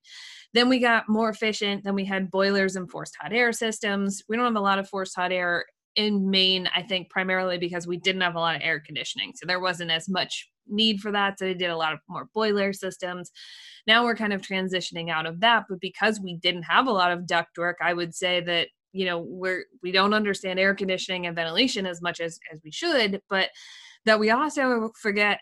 [0.54, 1.84] Then we got more efficient.
[1.84, 4.22] Then we had boilers and forced hot air systems.
[4.28, 5.64] We don't have a lot of forced hot air
[5.96, 9.32] in Maine, I think primarily because we didn't have a lot of air conditioning.
[9.34, 11.38] So there wasn't as much need for that.
[11.38, 13.30] So they did a lot of more boiler systems.
[13.86, 15.64] Now we're kind of transitioning out of that.
[15.68, 19.06] But because we didn't have a lot of duct work, I would say that, you
[19.06, 23.20] know, we're we don't understand air conditioning and ventilation as much as as we should,
[23.28, 23.50] but
[24.04, 25.40] that we also forget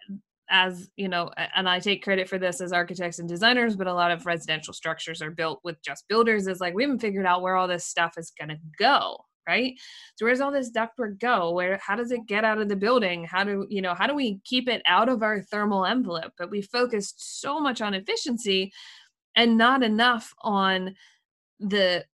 [0.51, 3.95] as you know and i take credit for this as architects and designers but a
[3.95, 7.43] lot of residential structures are built with just builders is like we haven't figured out
[7.43, 9.17] where all this stuff is going to go
[9.49, 9.75] right?
[10.17, 11.53] So where's all this ductwork go?
[11.53, 13.25] Where how does it get out of the building?
[13.25, 16.33] How do you know how do we keep it out of our thermal envelope?
[16.39, 18.73] But we focused so much on efficiency
[19.35, 20.95] and not enough on
[21.59, 22.05] the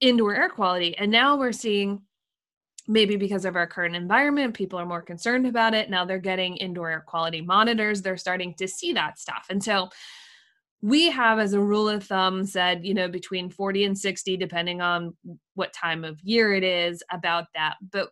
[0.00, 0.96] indoor air quality.
[0.96, 2.02] And now we're seeing
[2.86, 5.90] maybe because of our current environment people are more concerned about it.
[5.90, 8.02] Now they're getting indoor air quality monitors.
[8.02, 9.46] They're starting to see that stuff.
[9.50, 9.88] And so
[10.82, 14.82] we have as a rule of thumb said you know between 40 and 60 depending
[14.82, 15.16] on
[15.54, 17.76] what time of year it is about that.
[17.90, 18.10] But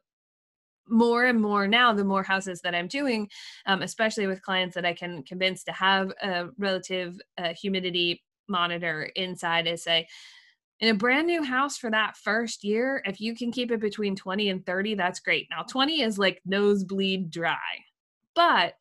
[0.89, 3.29] more and more now the more houses that i'm doing
[3.67, 9.05] um, especially with clients that i can convince to have a relative uh, humidity monitor
[9.15, 10.07] inside is say
[10.83, 14.15] in a brand new house for that first year if you can keep it between
[14.15, 17.57] 20 and 30 that's great now 20 is like nosebleed dry
[18.35, 18.75] but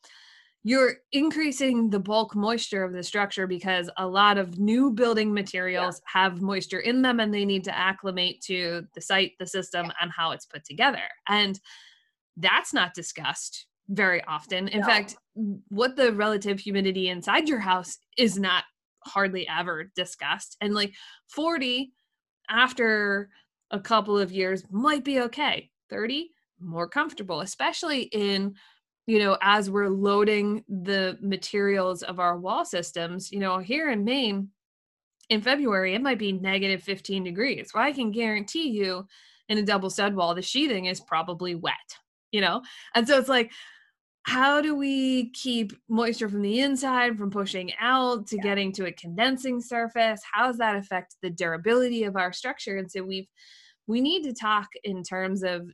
[0.63, 6.01] you're increasing the bulk moisture of the structure because a lot of new building materials
[6.03, 6.21] yeah.
[6.21, 9.93] have moisture in them and they need to acclimate to the site, the system, yeah.
[10.01, 11.01] and how it's put together.
[11.27, 11.59] And
[12.37, 14.67] that's not discussed very often.
[14.67, 14.85] In no.
[14.85, 18.63] fact, what the relative humidity inside your house is not
[19.03, 20.57] hardly ever discussed.
[20.61, 20.93] And like
[21.27, 21.91] 40
[22.49, 23.29] after
[23.71, 25.69] a couple of years might be okay.
[25.89, 28.55] 30 more comfortable, especially in
[29.07, 34.03] you know, as we're loading the materials of our wall systems, you know, here in
[34.03, 34.49] Maine,
[35.29, 37.71] in February, it might be negative 15 degrees.
[37.73, 39.07] Well, I can guarantee you
[39.49, 41.75] in a double stud wall, the sheathing is probably wet,
[42.31, 42.61] you know?
[42.95, 43.51] And so it's like,
[44.23, 48.43] how do we keep moisture from the inside from pushing out to yeah.
[48.43, 50.21] getting to a condensing surface?
[50.31, 52.77] How does that affect the durability of our structure?
[52.77, 53.27] And so we've
[53.87, 55.69] we need to talk in terms of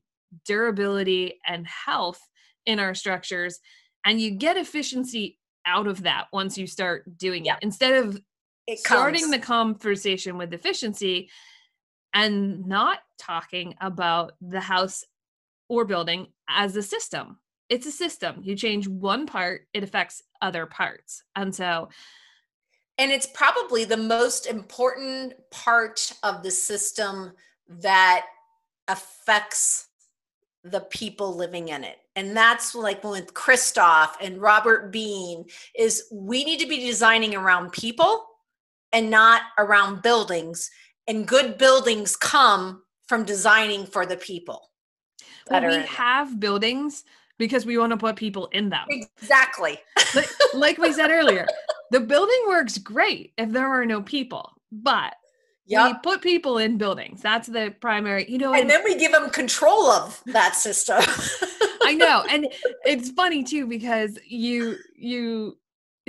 [0.46, 2.20] durability and health
[2.66, 3.60] in our structures
[4.06, 7.56] and you get efficiency out of that once you start doing yeah.
[7.56, 8.20] it instead of
[8.68, 11.30] it starting the conversation with efficiency
[12.14, 15.04] and not talking about the house
[15.70, 17.38] or building as a system
[17.70, 18.42] it's a system.
[18.44, 21.24] You change one part it affects other parts.
[21.36, 21.90] And so
[23.00, 27.34] and it's probably the most important part of the system
[27.68, 28.26] that
[28.88, 29.88] affects
[30.64, 31.98] the people living in it.
[32.16, 35.46] And that's like with christoph and robert bean
[35.78, 38.26] is we need to be designing around people
[38.92, 40.72] and not around buildings.
[41.10, 44.68] And good buildings come from designing for the people
[45.50, 47.04] well, we have buildings
[47.38, 49.80] because we want to put people in them exactly
[50.16, 51.46] like, like we said earlier
[51.92, 55.14] the building works great if there are no people but
[55.70, 55.88] Yep.
[55.88, 57.22] We put people in buildings.
[57.22, 58.54] That's the primary, you know.
[58.54, 61.04] And, and then we give them control of that system.
[61.84, 62.24] I know.
[62.30, 62.48] And
[62.86, 65.58] it's funny too because you you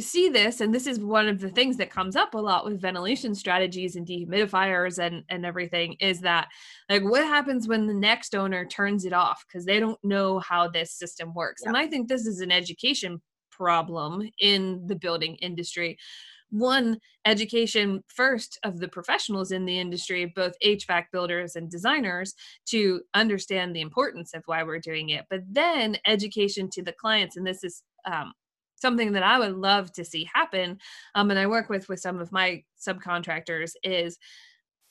[0.00, 2.80] see this and this is one of the things that comes up a lot with
[2.80, 6.48] ventilation strategies and dehumidifiers and and everything is that
[6.88, 10.68] like what happens when the next owner turns it off because they don't know how
[10.68, 11.62] this system works.
[11.62, 11.68] Yep.
[11.68, 15.98] And I think this is an education problem in the building industry
[16.50, 22.34] one education first of the professionals in the industry, both HVAC builders and designers,
[22.66, 27.36] to understand the importance of why we're doing it, but then education to the clients.
[27.36, 28.32] And this is um,
[28.80, 30.78] something that I would love to see happen.
[31.14, 34.18] Um, and I work with with some of my subcontractors is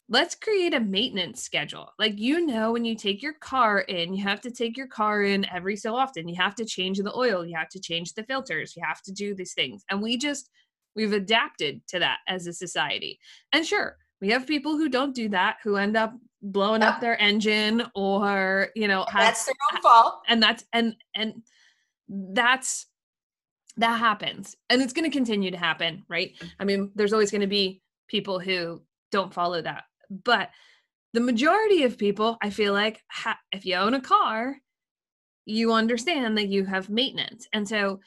[0.10, 1.90] let's create a maintenance schedule.
[2.00, 5.24] Like, you know, when you take your car in, you have to take your car
[5.24, 6.30] in every so often.
[6.30, 9.12] You have to change the oil, you have to change the filters, you have to
[9.12, 9.84] do these things.
[9.90, 10.50] And we just
[10.98, 13.20] We've adapted to that as a society.
[13.54, 17.22] And sure, we have people who don't do that, who end up blowing up their
[17.22, 20.22] engine or, you know, have, that's their own fault.
[20.28, 21.44] And that's and and
[22.10, 22.88] that's
[23.78, 24.56] that happens.
[24.70, 26.34] And it's going to continue to happen, right?
[26.60, 28.82] I mean, there's always going to be people who
[29.12, 29.84] don't follow that.
[30.10, 30.50] But
[31.14, 34.58] the majority of people, I feel like, ha- if you own a car,
[35.46, 37.48] you understand that you have maintenance.
[37.54, 38.02] And so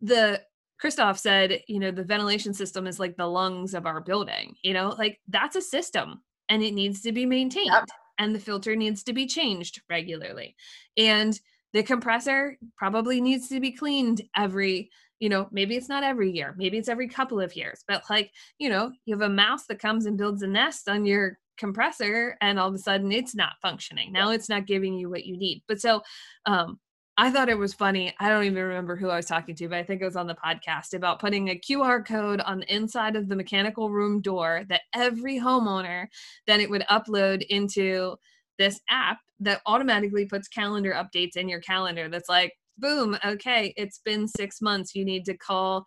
[0.00, 0.40] the
[0.78, 4.72] Christoph said, you know, the ventilation system is like the lungs of our building, you
[4.72, 7.84] know, like that's a system and it needs to be maintained yep.
[8.18, 10.54] and the filter needs to be changed regularly.
[10.96, 11.38] And
[11.72, 14.90] the compressor probably needs to be cleaned every,
[15.20, 18.30] you know, maybe it's not every year, maybe it's every couple of years, but like,
[18.58, 22.36] you know, you have a mouse that comes and builds a nest on your compressor
[22.40, 25.36] and all of a sudden it's not functioning now it's not giving you what you
[25.36, 26.00] need but so
[26.46, 26.78] um
[27.20, 28.14] I thought it was funny.
[28.20, 30.28] I don't even remember who I was talking to, but I think it was on
[30.28, 34.62] the podcast about putting a QR code on the inside of the mechanical room door
[34.68, 36.06] that every homeowner
[36.46, 38.14] then it would upload into
[38.58, 43.98] this app that automatically puts calendar updates in your calendar that's like boom okay it's
[43.98, 45.84] been 6 months you need to call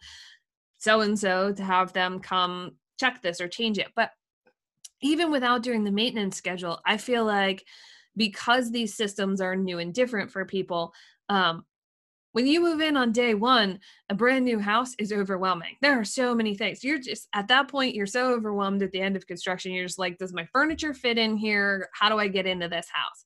[0.77, 3.87] so and so to have them come check this or change it.
[3.95, 4.11] But
[5.01, 7.63] even without doing the maintenance schedule i feel like
[8.17, 10.93] because these systems are new and different for people
[11.29, 11.63] um,
[12.33, 13.79] when you move in on day one,
[14.09, 15.75] a brand new house is overwhelming.
[15.81, 16.83] There are so many things.
[16.83, 19.73] You're just at that point, you're so overwhelmed at the end of construction.
[19.73, 21.89] You're just like, does my furniture fit in here?
[21.93, 23.25] How do I get into this house?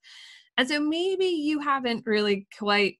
[0.57, 2.97] And so maybe you haven't really quite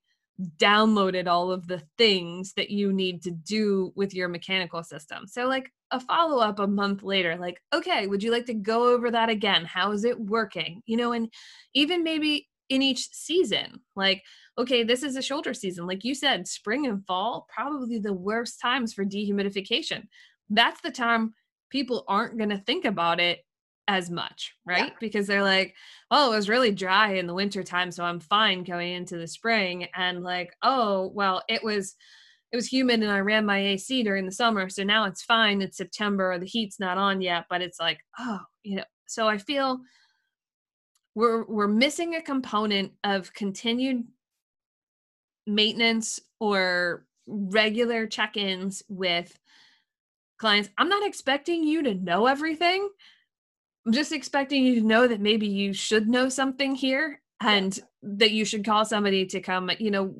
[0.57, 5.27] downloaded all of the things that you need to do with your mechanical system.
[5.27, 8.93] So, like a follow up a month later, like, okay, would you like to go
[8.93, 9.65] over that again?
[9.65, 10.81] How is it working?
[10.85, 11.31] You know, and
[11.73, 14.24] even maybe in each season, like,
[14.57, 15.86] okay, this is a shoulder season.
[15.86, 20.07] Like you said, spring and fall, probably the worst times for dehumidification.
[20.49, 21.34] That's the time
[21.70, 23.39] people aren't going to think about it
[23.88, 24.88] as much, right?
[24.88, 24.97] Yeah.
[24.99, 25.76] Because they're like,
[26.09, 29.28] oh, it was really dry in the winter time, so I'm fine going into the
[29.28, 29.88] spring.
[29.95, 31.95] And like, oh, well, it was
[32.51, 35.61] it was humid and I ran my AC during the summer, so now it's fine.
[35.61, 38.84] It's September, the heat's not on yet, but it's like, oh, you know.
[39.07, 39.80] So I feel
[41.16, 44.03] we're we're missing a component of continued
[45.47, 49.38] maintenance or regular check-ins with
[50.38, 50.70] clients.
[50.78, 52.89] I'm not expecting you to know everything.
[53.86, 58.32] I'm just expecting you to know that maybe you should know something here and that
[58.32, 60.13] you should call somebody to come you know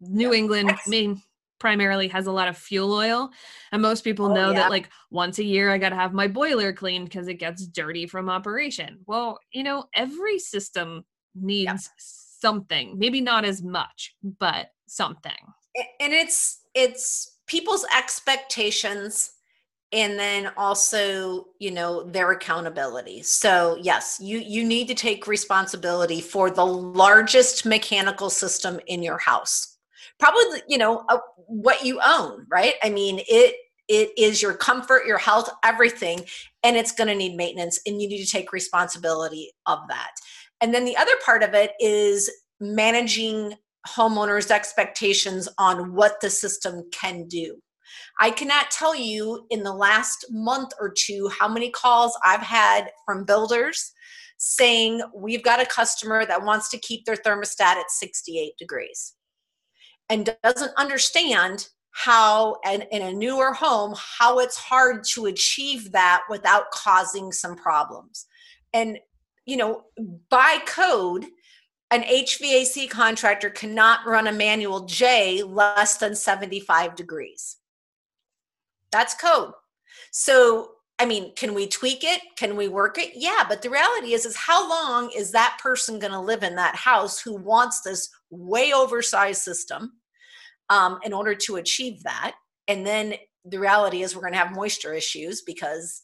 [0.00, 1.20] new england maine
[1.62, 3.30] primarily has a lot of fuel oil.
[3.70, 4.62] And most people oh, know yeah.
[4.62, 7.64] that like once a year i got to have my boiler cleaned because it gets
[7.68, 8.98] dirty from operation.
[9.06, 11.04] Well you know every system
[11.36, 12.98] needs something.
[12.98, 15.40] Maybe not as much but something.
[16.00, 19.30] And it's it's people's expectations
[19.92, 23.22] and then also you know their accountability.
[23.22, 29.18] So yes you you need to take responsibility for the largest mechanical system in your
[29.18, 29.71] house
[30.22, 31.18] probably you know uh,
[31.48, 32.74] what you own right?
[32.84, 33.56] I mean it
[33.88, 36.24] it is your comfort your health everything
[36.62, 40.12] and it's going to need maintenance and you need to take responsibility of that.
[40.60, 43.54] And then the other part of it is managing
[43.88, 47.56] homeowners' expectations on what the system can do.
[48.20, 52.92] I cannot tell you in the last month or two how many calls I've had
[53.04, 53.92] from builders
[54.38, 59.14] saying we've got a customer that wants to keep their thermostat at 68 degrees
[60.12, 66.70] and doesn't understand how in a newer home how it's hard to achieve that without
[66.70, 68.26] causing some problems
[68.72, 68.98] and
[69.44, 69.84] you know,
[70.30, 71.26] by code,
[71.90, 77.56] an HVAC contractor cannot run a manual J less than 75 degrees.
[78.90, 79.52] That's code.
[80.10, 82.20] So, I mean, can we tweak it?
[82.36, 83.12] Can we work it?
[83.14, 86.54] Yeah, but the reality is is how long is that person going to live in
[86.56, 89.92] that house who wants this way oversized system
[90.68, 92.34] um, in order to achieve that?
[92.68, 96.02] And then the reality is we're going to have moisture issues because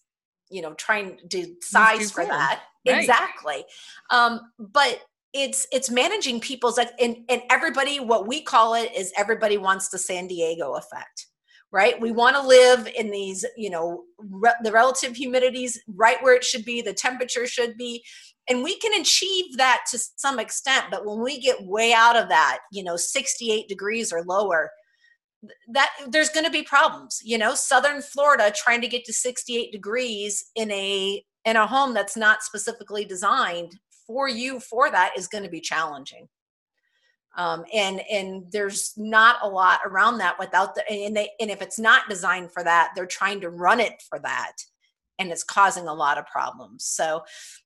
[0.51, 2.63] you know trying to size for that.
[2.87, 3.01] Right.
[3.01, 3.65] exactly.
[4.11, 5.03] Um but
[5.35, 9.99] it's it's managing people's and and everybody what we call it is everybody wants the
[9.99, 11.27] san diego effect
[11.71, 12.01] right?
[12.01, 16.45] We want to live in these you know re- the relative humidities right where it
[16.45, 18.05] should be the temperature should be
[18.49, 22.29] and we can achieve that to some extent but when we get way out of
[22.29, 24.71] that you know 68 degrees or lower
[25.73, 27.55] that there's going to be problems you know?
[27.55, 32.43] Southern florida trying to get to 68 degrees in a in a home that's not
[32.43, 33.79] specifically designed
[34.09, 36.29] for you for that is going to be challenging.
[37.37, 41.63] Um, and and there's not a lot around that without the and they and if
[41.63, 44.55] it's not designed for that they're trying to run it for that
[45.19, 47.23] and it's causing a lot of problems so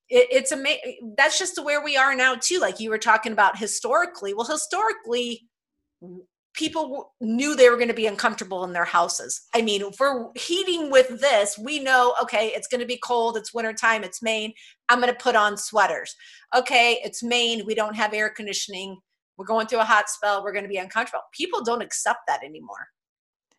[0.09, 3.57] it, it's amazing that's just where we are now too like you were talking about
[3.57, 5.47] historically well historically
[6.53, 9.41] people knew they were going to be uncomfortable in their houses.
[9.55, 13.37] I mean, for heating with this, we know, okay, it's going to be cold.
[13.37, 14.03] It's wintertime.
[14.03, 14.53] It's Maine.
[14.89, 16.15] I'm going to put on sweaters.
[16.55, 17.63] Okay, it's Maine.
[17.65, 18.97] We don't have air conditioning.
[19.37, 20.43] We're going through a hot spell.
[20.43, 21.23] We're going to be uncomfortable.
[21.33, 22.87] People don't accept that anymore.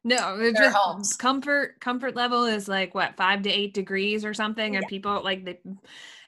[0.06, 1.14] No, it's just homes.
[1.14, 5.46] comfort comfort level is like what five to eight degrees or something, and people like
[5.46, 5.56] the,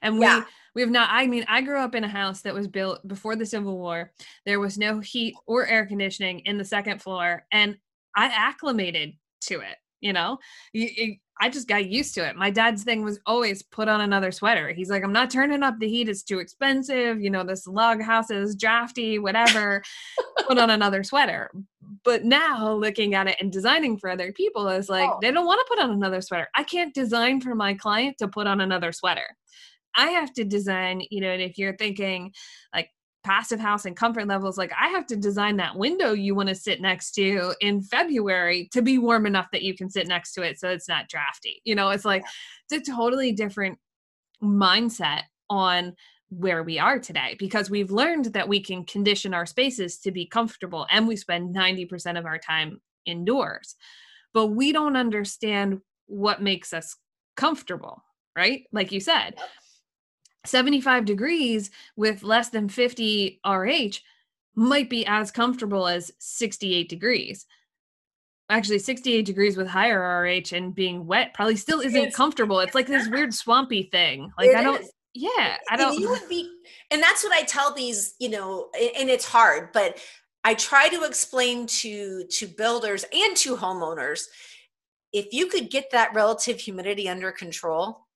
[0.01, 0.43] and we yeah.
[0.73, 1.09] we have not.
[1.11, 4.11] I mean, I grew up in a house that was built before the Civil War.
[4.47, 7.77] There was no heat or air conditioning in the second floor, and
[8.15, 9.77] I acclimated to it.
[10.01, 10.37] You know?
[11.39, 12.35] I just got used to it.
[12.35, 14.69] My dad's thing was always put on another sweater.
[14.69, 16.09] He's like i'm not turning up the heat.
[16.09, 17.21] It's too expensive.
[17.21, 19.83] You know this log house is drafty whatever.
[20.47, 21.51] Put on another sweater.
[22.03, 25.19] But now looking at it and designing for other people is like oh.
[25.21, 26.47] they don't want to put on another sweater.
[26.55, 29.27] I can't design for my client to put on another sweater.
[29.95, 32.31] I have to design, you know, and if you're thinking
[32.73, 32.89] like
[33.23, 36.55] passive house and comfort levels, like I have to design that window you want to
[36.55, 40.43] sit next to in February to be warm enough that you can sit next to
[40.43, 41.61] it so it's not drafty.
[41.65, 42.23] You know, it's like
[42.69, 43.79] it's a totally different
[44.41, 45.93] mindset on
[46.29, 50.25] where we are today because we've learned that we can condition our spaces to be
[50.25, 53.75] comfortable and we spend 90% of our time indoors.
[54.33, 56.95] But we don't understand what makes us
[57.35, 58.03] comfortable,
[58.35, 58.63] right?
[58.71, 59.35] Like you said.
[60.43, 63.99] Yep 75 degrees with less than 50 RH
[64.55, 67.45] might be as comfortable as 68 degrees.
[68.49, 72.59] Actually, 68 degrees with higher RH and being wet probably still isn't it's, comfortable.
[72.61, 74.31] It's like this weird swampy thing.
[74.37, 74.91] Like I don't is.
[75.13, 76.49] yeah, I don't and you would be
[76.89, 79.99] and that's what I tell these, you know, and it's hard, but
[80.45, 84.23] I try to explain to to builders and to homeowners
[85.11, 88.06] if you could get that relative humidity under control,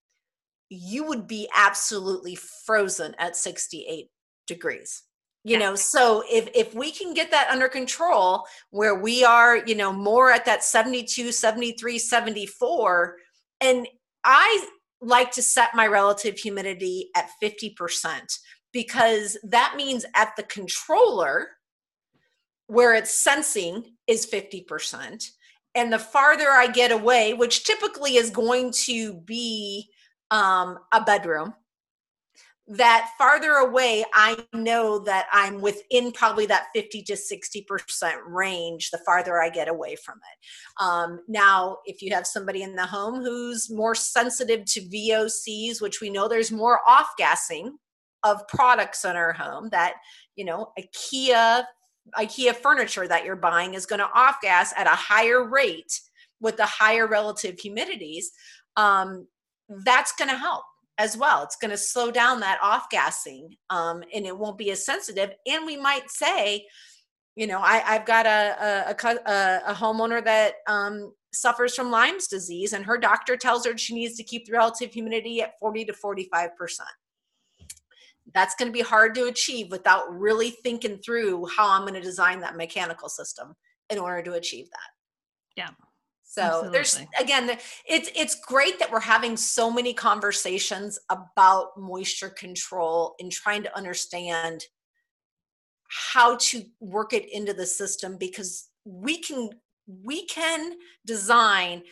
[0.74, 4.08] you would be absolutely frozen at 68
[4.48, 5.04] degrees
[5.44, 5.60] you yeah.
[5.60, 9.92] know so if if we can get that under control where we are you know
[9.92, 13.18] more at that 72 73 74
[13.60, 13.88] and
[14.24, 14.68] i
[15.02, 18.38] like to set my relative humidity at 50%
[18.72, 21.48] because that means at the controller
[22.68, 25.26] where it's sensing is 50%
[25.76, 29.90] and the farther i get away which typically is going to be
[30.32, 31.54] um, a bedroom
[32.68, 39.00] that farther away i know that i'm within probably that 50 to 60% range the
[39.00, 40.84] farther i get away from it.
[40.84, 46.02] Um, now if you have somebody in the home who's more sensitive to vocs which
[46.02, 47.78] we know there's more off gassing
[48.24, 49.96] of products in our home that
[50.36, 51.66] you know ikea
[52.18, 56.00] ikea furniture that you're buying is going to off gas at a higher rate
[56.40, 58.26] with the higher relative humidities.
[58.76, 59.28] Um,
[59.86, 60.64] that's going to help
[60.98, 61.44] as well.
[61.44, 65.32] It's going to slow down that off gassing um, and it won't be as sensitive.
[65.48, 66.68] And we might say,
[67.36, 72.28] you know, I, have got a, a, a, a, homeowner that um, suffers from Lyme's
[72.28, 75.86] disease, and her doctor tells her she needs to keep the relative humidity at 40
[75.86, 76.50] to 45%.
[78.34, 82.02] That's going to be hard to achieve without really thinking through how I'm going to
[82.02, 83.56] design that mechanical system
[83.90, 84.90] in order to achieve that.
[85.56, 85.70] Yeah.
[86.32, 86.72] So Absolutely.
[86.72, 93.30] there's again, it's it's great that we're having so many conversations about moisture control and
[93.30, 94.64] trying to understand
[95.90, 99.50] how to work it into the system because we can
[99.86, 100.76] we can
[101.06, 101.84] design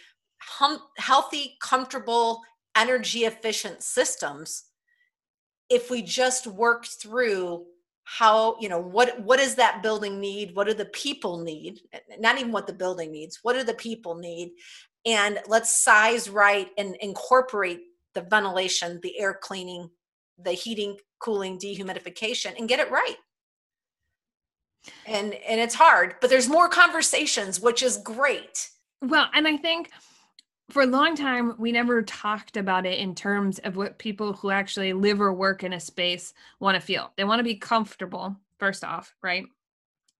[0.41, 2.39] hum, healthy, comfortable,
[2.77, 4.63] energy efficient systems
[5.69, 7.65] if we just work through
[8.11, 10.55] how you know what what does that building need?
[10.55, 11.81] What do the people need?
[12.17, 14.53] Not even what the building needs what do the people need?
[15.05, 17.81] And let's size right and incorporate
[18.15, 19.91] the ventilation the air cleaning
[20.39, 23.17] the heating cooling dehumidification and get it right.
[25.05, 28.69] And and it's hard but there's more conversations which is great.
[29.03, 29.91] Well and i think
[30.69, 34.51] for a long time we never talked about it in terms of what people who
[34.51, 37.11] actually live or work in a space want to feel.
[37.17, 39.45] They want to be comfortable first off right?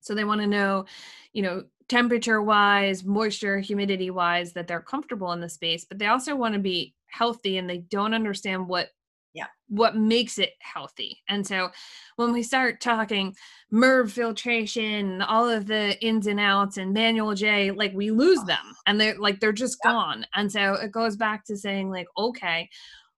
[0.02, 0.86] So they want to know
[1.34, 6.06] you know temperature wise moisture humidity wise that they're comfortable in the space but they
[6.06, 8.90] also want to be healthy and they don't understand what
[9.34, 9.48] yeah.
[9.68, 11.20] what makes it healthy.
[11.28, 11.70] And so
[12.16, 13.36] when we start talking
[13.72, 18.74] MERV filtration all of the ins and outs and manual j like we lose them
[18.88, 19.92] and they're like they're just yeah.
[19.92, 20.26] gone.
[20.36, 22.70] And so it goes back to saying like okay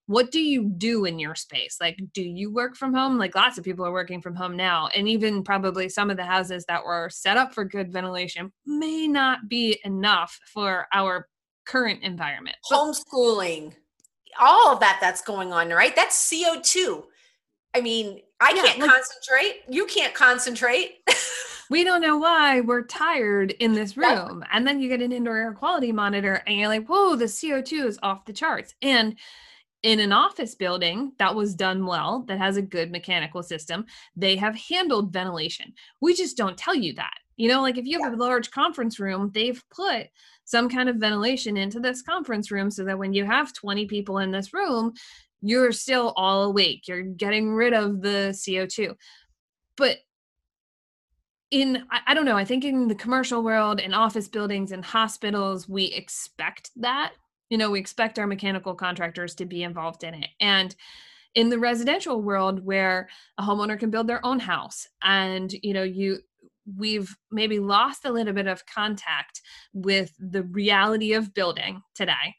[0.06, 1.78] what do you do in your space?
[1.80, 3.18] Like do you work from home?
[3.18, 6.24] Like lots of people are working from home now and even probably some of the
[6.24, 11.28] houses that were set up for good ventilation may not be enough for our
[11.64, 13.72] current environment homeschooling
[14.40, 15.94] all of that that's going on, right?
[15.94, 17.04] That's CO2.
[17.74, 19.62] I mean, I yeah, can't like, concentrate.
[19.68, 20.98] You can't concentrate.
[21.70, 24.44] we don't know why we're tired in this room.
[24.52, 27.86] And then you get an indoor air quality monitor and you're like, whoa, the CO2
[27.86, 28.74] is off the charts.
[28.82, 29.16] And
[29.82, 34.36] in an office building that was done well, that has a good mechanical system, they
[34.36, 35.72] have handled ventilation.
[36.00, 37.14] We just don't tell you that.
[37.36, 38.18] You know, like if you have yeah.
[38.18, 40.08] a large conference room, they've put
[40.52, 44.18] some kind of ventilation into this conference room so that when you have 20 people
[44.18, 44.92] in this room,
[45.40, 46.86] you're still all awake.
[46.86, 48.94] You're getting rid of the CO2.
[49.78, 49.96] But
[51.50, 55.68] in I, don't know i think in the commercial world in office buildings and hospitals
[55.68, 57.12] we expect that
[57.50, 60.74] you know we expect our mechanical contractors to be involved in it and
[61.34, 65.82] in the residential world where a homeowner can build their own house and you know
[65.82, 66.20] you
[66.76, 69.40] we've maybe lost a little bit of contact
[69.72, 72.36] with the reality of building today.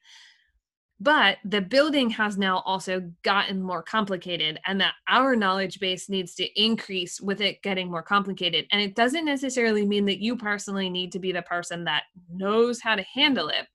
[1.00, 6.34] But the building has now also gotten more complicated and that our knowledge base needs
[6.36, 8.68] to increase with it getting more complicated.
[8.72, 12.80] And it doesn't necessarily mean that you personally need to be the person that knows
[12.80, 13.68] how to handle it.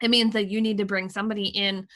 [0.00, 1.88] It means that you need to bring somebody in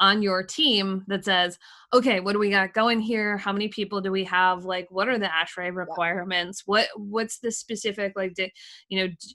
[0.00, 1.58] on your team that says,
[1.92, 3.36] okay, what do we got going here?
[3.36, 4.64] How many people do we have?
[4.64, 6.62] Like, what are the ASHRAE requirements?
[6.66, 8.34] What what's the specific like?
[8.34, 8.48] Do,
[8.88, 9.28] you know, do,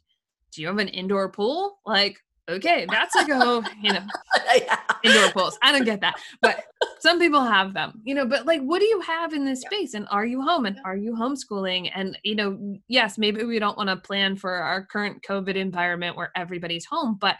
[0.53, 1.79] do you have an indoor pool?
[1.85, 2.17] Like,
[2.49, 3.63] okay, that's a go.
[3.81, 4.05] You know,
[4.53, 4.79] yeah.
[5.03, 5.57] indoor pools.
[5.61, 6.65] I don't get that, but
[6.99, 8.01] some people have them.
[8.03, 9.69] You know, but like, what do you have in this yeah.
[9.69, 9.93] space?
[9.93, 10.65] And are you home?
[10.65, 11.91] And are you homeschooling?
[11.95, 16.17] And you know, yes, maybe we don't want to plan for our current COVID environment
[16.17, 17.37] where everybody's home, but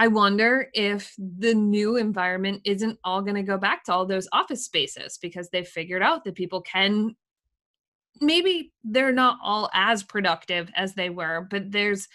[0.00, 4.26] I wonder if the new environment isn't all going to go back to all those
[4.32, 7.14] office spaces because they've figured out that people can
[8.18, 12.08] maybe they're not all as productive as they were, but there's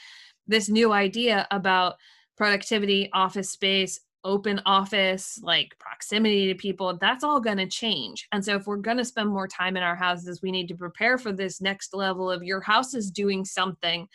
[0.47, 1.97] this new idea about
[2.35, 8.27] productivity, office space, open office, like proximity to people, that's all going to change.
[8.31, 10.75] And so, if we're going to spend more time in our houses, we need to
[10.75, 14.07] prepare for this next level of your house is doing something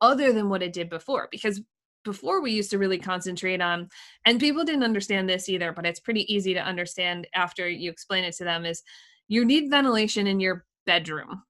[0.00, 1.28] other than what it did before.
[1.30, 1.60] Because
[2.06, 3.88] before we used to really concentrate on
[4.24, 8.24] and people didn't understand this either but it's pretty easy to understand after you explain
[8.24, 8.82] it to them is
[9.28, 11.42] you need ventilation in your bedroom.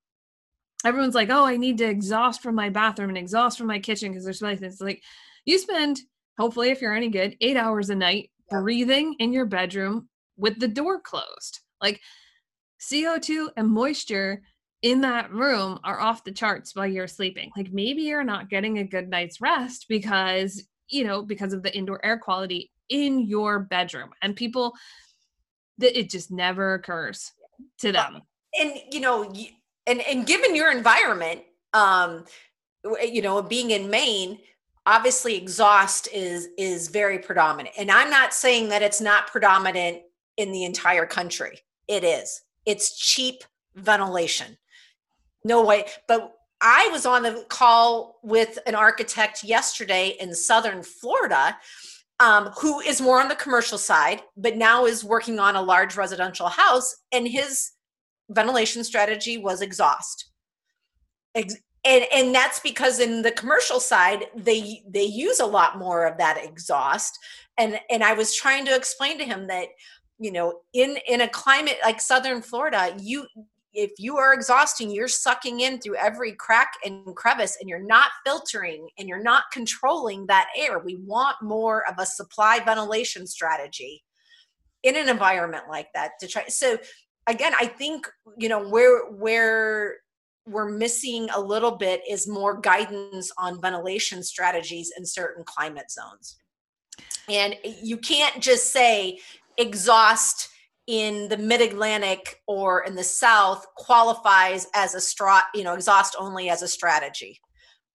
[0.84, 4.10] Everyone's like oh i need to exhaust from my bathroom and exhaust from my kitchen
[4.10, 5.02] because there's like it's like
[5.44, 6.00] you spend
[6.38, 10.68] hopefully if you're any good eight hours a night breathing in your bedroom with the
[10.68, 11.60] door closed.
[11.80, 12.00] Like
[12.80, 14.42] co2 and moisture
[14.82, 17.50] in that room are off the charts while you're sleeping.
[17.56, 21.74] Like maybe you're not getting a good night's rest because, you know, because of the
[21.76, 24.10] indoor air quality in your bedroom.
[24.22, 24.74] And people
[25.78, 27.32] that it just never occurs
[27.78, 28.22] to them.
[28.58, 29.32] And you know,
[29.86, 32.24] and and given your environment, um
[33.02, 34.38] you know, being in Maine,
[34.84, 37.74] obviously exhaust is is very predominant.
[37.78, 40.02] And I'm not saying that it's not predominant
[40.36, 41.60] in the entire country.
[41.88, 42.42] It is.
[42.66, 43.42] It's cheap
[43.74, 44.56] ventilation
[45.46, 45.84] no way.
[46.08, 51.56] But I was on a call with an architect yesterday in southern Florida
[52.18, 55.96] um, who is more on the commercial side, but now is working on a large
[55.96, 57.72] residential house, and his
[58.30, 60.30] ventilation strategy was exhaust.
[61.34, 66.06] Ex- and, and that's because in the commercial side they they use a lot more
[66.06, 67.16] of that exhaust
[67.58, 69.68] and and i was trying to explain to him that
[70.18, 73.24] you know in in a climate like southern florida you
[73.76, 78.10] if you are exhausting, you're sucking in through every crack and crevice and you're not
[78.24, 80.78] filtering and you're not controlling that air.
[80.78, 84.02] We want more of a supply ventilation strategy
[84.82, 86.46] in an environment like that to try.
[86.48, 86.78] So
[87.26, 88.08] again, I think,
[88.38, 89.96] you know, where where
[90.46, 96.38] we're missing a little bit is more guidance on ventilation strategies in certain climate zones.
[97.28, 99.18] And you can't just say
[99.58, 100.48] exhaust
[100.86, 106.48] in the mid-atlantic or in the south qualifies as a strat you know exhaust only
[106.48, 107.40] as a strategy.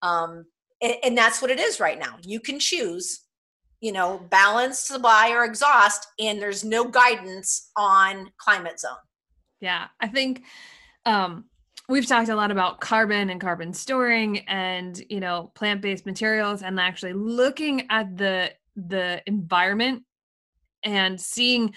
[0.02, 0.46] Um,
[0.82, 2.18] and, and, that's what it is right now.
[2.24, 3.22] You can choose
[3.82, 8.92] you know balance supply or exhaust and there's no guidance on climate zone.
[9.60, 10.44] Yeah i think
[11.06, 11.46] um,
[11.90, 16.80] we've talked a lot about carbon and carbon storing and you know plant-based materials and
[16.80, 20.04] actually looking at the the environment
[20.84, 21.74] and seeing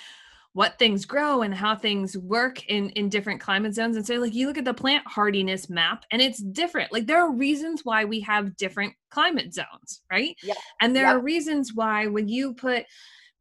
[0.55, 3.97] what things grow and how things work in in different climate zones.
[3.97, 6.93] And so like you look at the plant hardiness map and it's different.
[6.93, 10.37] Like there are reasons why we have different climate zones right?
[10.43, 10.55] Yeah.
[10.81, 12.87] and there are reasons why when you put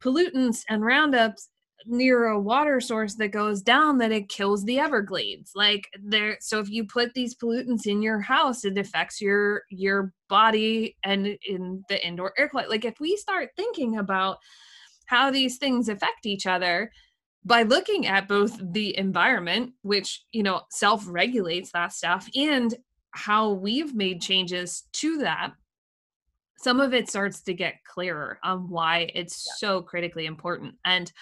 [0.02, 1.48] pollutants and roundups
[1.86, 5.52] near a water source that goes down that it kills the everglades.
[5.54, 10.12] Like there so if you put these pollutants in your house it affects your your
[10.28, 12.70] body and in the indoor air quality.
[12.70, 14.38] Like if we start thinking about
[15.06, 16.90] how these things affect each other
[17.44, 22.74] by looking at both the environment which you know self-regulates that stuff and
[23.10, 25.52] how we've made changes to that
[26.58, 29.52] some of it starts to get clearer on why it's yeah.
[29.58, 31.12] so critically important and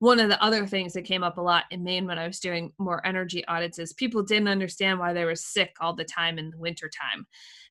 [0.00, 2.38] one of the other things that came up a lot in Maine when I was
[2.38, 6.38] doing more energy audits is people didn't understand why they were sick all the time
[6.38, 7.26] in the wintertime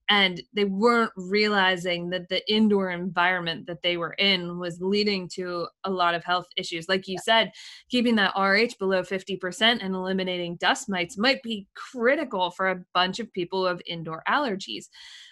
[0.09, 5.67] and they weren't realizing that the indoor environment that they were in was leading to
[5.83, 6.87] a lot of health issues.
[6.87, 7.51] Like you said
[7.89, 13.19] keeping that rh below 50% and eliminating dust mites might be critical for a bunch
[13.19, 14.85] of people who have indoor allergies.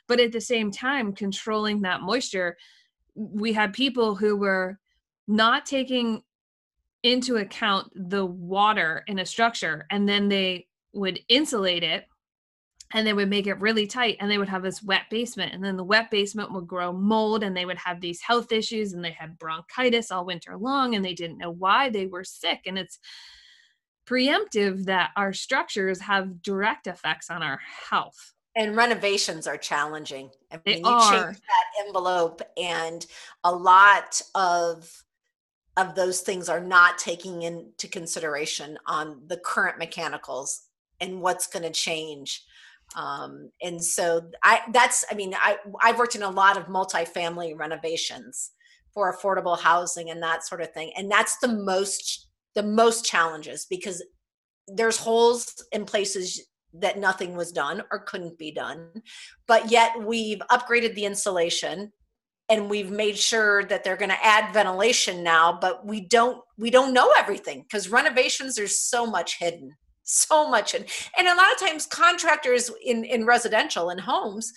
[0.07, 2.57] But at the same time controlling that moisture
[3.15, 4.77] we had people who were
[5.27, 6.21] not taking
[7.03, 12.05] into account the water in a structure and then they would insulate it
[12.95, 15.63] and they would make it really tight and they would have this wet basement and
[15.63, 19.03] then the wet basement would grow mold and they would have these health issues and
[19.03, 22.79] they had bronchitis all winter long and they didn't know why they were sick and
[22.79, 22.97] it's
[24.07, 30.55] preemptive that our structures have direct effects on our health and renovations are challenging I
[30.55, 31.25] mean, they you are.
[31.25, 33.05] change that envelope and
[33.43, 35.03] a lot of
[35.75, 40.61] of those things are not taking into consideration on the current mechanicals
[41.01, 42.45] and what's going to change
[42.95, 47.57] um, and so I that's I mean I I've worked in a lot of multifamily
[47.57, 48.51] renovations
[48.93, 53.65] for affordable housing and that sort of thing, and that's the most the most challenges
[53.69, 54.03] because
[54.67, 56.41] there's holes in places
[56.73, 58.89] that nothing was done or couldn't be done,
[59.47, 61.91] but yet we've upgraded the insulation
[62.49, 66.69] and we've made sure that they're going to add ventilation now but we don't we
[66.69, 69.75] don't know everything because renovations there's so much hidden
[70.05, 70.73] so much.
[70.73, 70.85] And
[71.17, 74.53] and a lot of times contractors in in residential and homes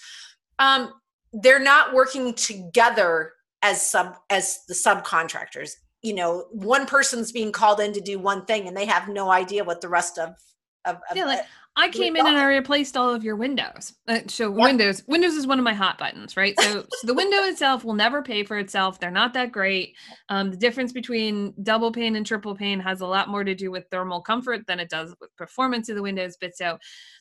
[0.59, 0.93] um
[1.33, 3.33] they're not working together
[3.63, 5.73] as sub as the subcontractors.
[6.03, 9.31] You know one person's being called in to do one thing and they have no
[9.31, 10.37] idea what the rest of
[10.85, 11.41] of, of yeah, like,
[11.79, 13.95] I came in and I replaced all of your windows.
[14.09, 14.51] Uh, so.
[14.51, 16.59] Windows, Windows is one of my hot buttons, right?
[16.61, 18.99] So, so the window itself will never pay for itself.
[18.99, 19.95] They're not that great.
[20.29, 23.70] Um, the difference between double pane and triple pane has a lot more to do
[23.70, 26.37] with thermal comfort than it does with performance of the windows.
[26.41, 26.79] But so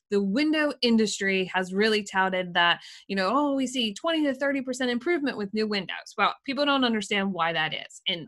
[0.10, 4.90] the window industry has really touted that, you know, oh, we see 20 to 30%
[4.90, 6.16] improvement with new windows.
[6.18, 8.02] Well, people don't understand why that is.
[8.08, 8.28] And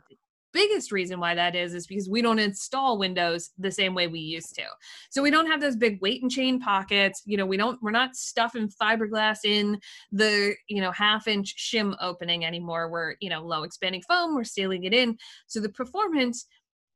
[0.54, 4.20] biggest reason why that is is because we don't install windows the same way we
[4.20, 4.64] used to.
[5.10, 7.91] So we don't have those big weight and chain pockets you know we don't we're
[7.91, 9.80] not stuffing fiberglass in
[10.12, 12.89] the you know half inch shim opening anymore.
[12.89, 15.18] We're you know low expanding foam we're sealing it in.
[15.47, 16.45] So the performance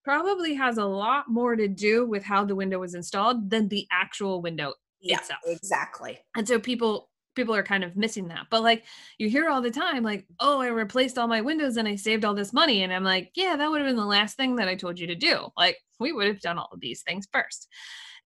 [0.03, 3.87] probably has a lot more to do with how the window was installed than the
[3.91, 5.39] actual window yeah, itself.
[5.45, 6.19] exactly.
[6.35, 8.47] And so people people are kind of missing that.
[8.49, 8.85] But like
[9.17, 12.25] you hear all the time, like, oh, I replaced all my windows and I saved
[12.25, 12.83] all this money.
[12.83, 15.07] And I'm like, yeah, that would have been the last thing that I told you
[15.07, 15.47] to do.
[15.57, 17.67] Like we would have done all of these things first.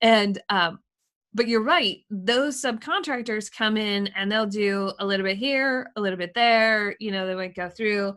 [0.02, 0.80] And um,
[1.34, 6.02] but you're right, those subcontractors come in and they'll do a little bit here, a
[6.02, 8.16] little bit there, you know, they might go through.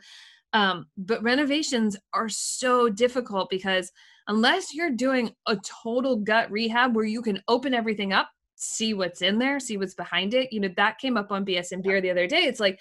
[0.52, 3.92] Um, but renovations are so difficult because
[4.26, 8.30] unless you're doing a total gut rehab where you can open everything up
[8.60, 10.52] see what's in there, see what's behind it.
[10.52, 12.44] You know, that came up on BS and Beer the other day.
[12.44, 12.80] It's like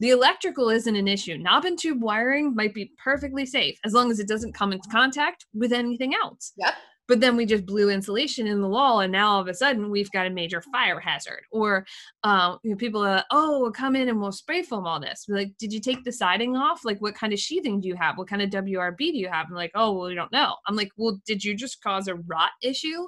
[0.00, 1.38] the electrical isn't an issue.
[1.38, 4.88] Knob and tube wiring might be perfectly safe as long as it doesn't come into
[4.90, 6.52] contact with anything else.
[6.56, 6.74] Yep.
[7.08, 9.90] But then we just blew insulation in the wall, and now all of a sudden
[9.90, 11.42] we've got a major fire hazard.
[11.50, 11.84] Or
[12.24, 15.26] um, you know, people are, oh, we'll come in and we'll spray foam all this.
[15.28, 16.84] We're like, did you take the siding off?
[16.84, 18.16] Like, what kind of sheathing do you have?
[18.18, 19.46] What kind of WRB do you have?
[19.48, 20.56] I'm like, oh, well, we don't know.
[20.66, 23.06] I'm like, well, did you just cause a rot issue?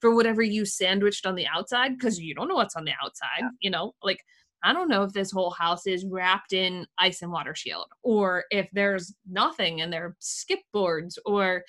[0.00, 3.40] For whatever you sandwiched on the outside because you don't know what's on the outside.
[3.40, 3.48] Yeah.
[3.60, 4.24] You know, like
[4.62, 8.44] I don't know if this whole house is wrapped in ice and water shield or
[8.50, 11.64] if there's nothing and there are skip boards or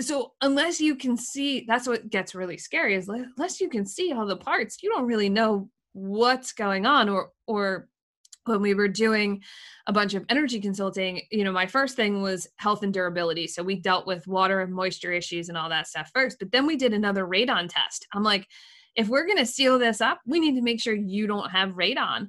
[0.00, 4.12] so unless you can see that's what gets really scary is unless you can see
[4.12, 7.88] all the parts you don't really know what's going on or or
[8.44, 9.42] when we were doing
[9.86, 13.46] a bunch of energy consulting, you know, my first thing was health and durability.
[13.46, 16.38] So we dealt with water and moisture issues and all that stuff first.
[16.38, 18.06] But then we did another radon test.
[18.14, 18.46] I'm like,
[18.96, 21.70] if we're going to seal this up, we need to make sure you don't have
[21.70, 22.28] radon.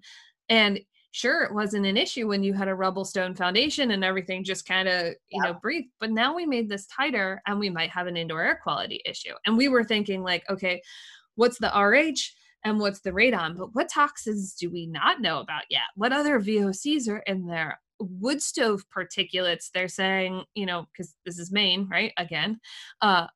[0.49, 0.79] And
[1.11, 4.67] sure, it wasn't an issue when you had a rubble stone foundation and everything just
[4.67, 5.51] kind of, you yeah.
[5.51, 5.89] know, breathed.
[5.99, 9.33] But now we made this tighter and we might have an indoor air quality issue.
[9.45, 10.81] And we were thinking, like, okay,
[11.35, 12.35] what's the RH?
[12.63, 13.57] And what's the radon.
[13.57, 15.83] But what toxins do we not know about yet?
[15.95, 17.79] What other VOCs are in there?
[17.99, 22.13] Wood stove particulates, they're saying, you know, because this is Maine, right?
[22.17, 22.59] Again,
[23.01, 23.27] uh,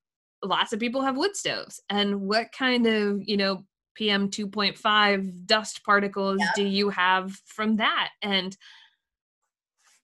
[0.43, 1.82] lots of people have wood stoves.
[1.89, 3.65] And what kind of, you know,
[3.95, 8.09] PM 2.5 dust particles do you have from that?
[8.21, 8.55] And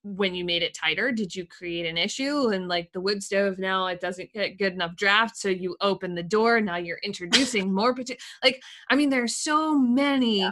[0.04, 2.50] when you made it tighter did you create an issue?
[2.50, 6.16] And like the wood stove now it doesn't get good enough draft so you open
[6.16, 7.96] the door now you're introducing more
[8.44, 10.52] like i mean there's so many yeah.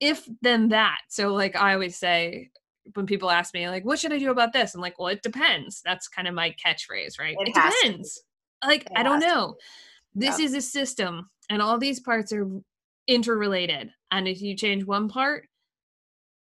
[0.00, 0.98] if then that.
[1.08, 2.50] So like i always say
[2.94, 4.74] when people ask me like what should i do about this?
[4.74, 5.82] I'm like well it depends.
[5.84, 7.36] That's kind of my catchphrase right?
[7.38, 8.22] It it, depends.
[8.64, 9.56] Like It i don't know.
[10.14, 10.44] this Yeah.
[10.46, 12.46] is a system and all these parts are
[13.08, 13.90] interrelated.
[14.10, 15.48] And if you change one part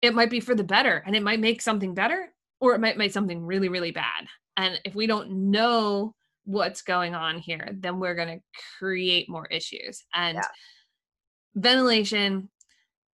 [0.03, 2.99] it might be for the better and it might make something better or it might
[2.99, 4.27] make something really really bad.
[4.57, 8.45] And if we don't know what's going on here then we're going to
[8.79, 10.05] create more issues.
[10.15, 10.49] And Yeah.
[11.55, 12.49] ventilation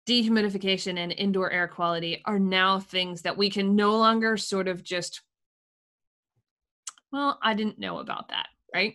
[0.07, 4.81] dehumidification and indoor air quality are now things that we can no longer sort of
[4.81, 5.21] just
[7.11, 8.93] well i didn't know about that right?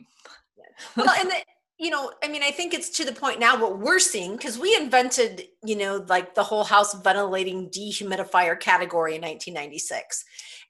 [0.96, 1.36] Well and the,
[1.82, 4.58] you know i mean i think it's to the point now what we're seeing because
[4.58, 10.24] we invented you know like the whole house ventilating dehumidifier category in 1996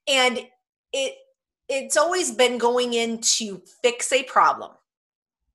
[0.08, 0.40] and
[0.92, 1.14] it
[1.68, 4.72] it's always been going in to fix a problem.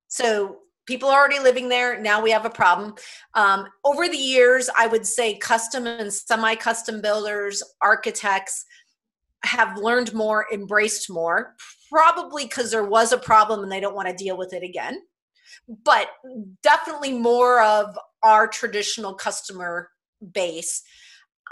[0.08, 2.01] So people are already living there.
[2.01, 2.95] Now we have a problem.
[3.34, 8.66] Um, over the years i would say custom and semi-custom builders architects
[9.43, 11.55] have learned more embraced more
[11.91, 14.99] probably because there was a problem and they don't want to deal with it again
[15.83, 16.09] but
[16.63, 19.89] definitely more of our traditional customer
[20.33, 20.83] base.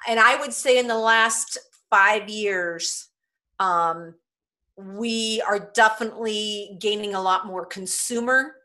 [0.07, 1.57] And i would say in the last
[1.89, 3.09] five years
[3.59, 4.15] um,
[4.77, 8.55] we are definitely gaining a lot more consumer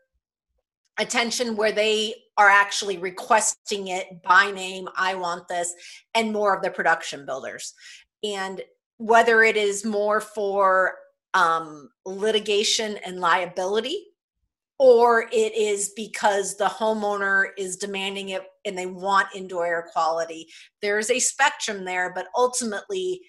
[0.97, 5.73] attention where they are actually requesting it by name i want this
[6.13, 7.73] and more of the production builders.
[8.23, 8.61] And
[8.97, 10.95] whether it is more for
[11.33, 14.05] um, litigation and liability
[14.83, 20.47] or it is because the homeowner is demanding it and they want indoor air quality.
[20.81, 23.21] There is a spectrum there but ultimately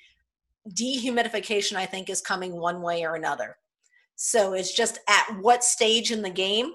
[0.70, 3.56] dehumidification i think is coming one way or another.
[4.16, 6.72] So it's just at what stage in the game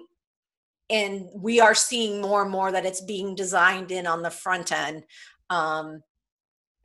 [0.92, 4.72] and we are seeing more and more that it's being designed in on the front
[4.72, 5.06] end
[5.50, 6.04] um,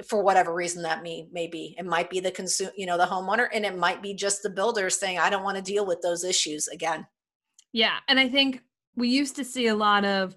[0.08, 1.76] for whatever reason that may, may be.
[1.78, 4.48] It might be the consume you know the homeowner and it might be just the
[4.48, 7.06] builder saying i don't want to deal with those issues again
[7.72, 8.62] Yeah, and I think
[8.96, 10.36] we used to see a lot of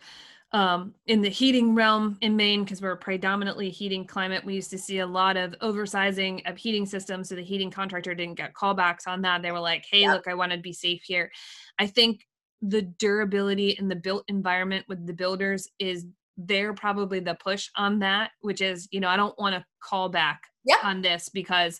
[0.51, 4.45] um, in the heating realm in Maine because we're a predominantly heating climate.
[4.45, 8.15] We used to see a lot of oversizing of heating systems, so the heating contractor
[8.15, 9.41] didn't get callbacks on that.
[9.41, 10.09] They were like, "Hey, Yep.
[10.09, 11.31] look, I want to be safe here."
[11.77, 12.25] I think
[12.61, 16.05] the durability in the built environment with the builders is
[16.37, 20.07] they're probably the push on that, which is, you know, I don't want to call
[20.09, 20.79] back Yep.
[20.81, 21.79] on this because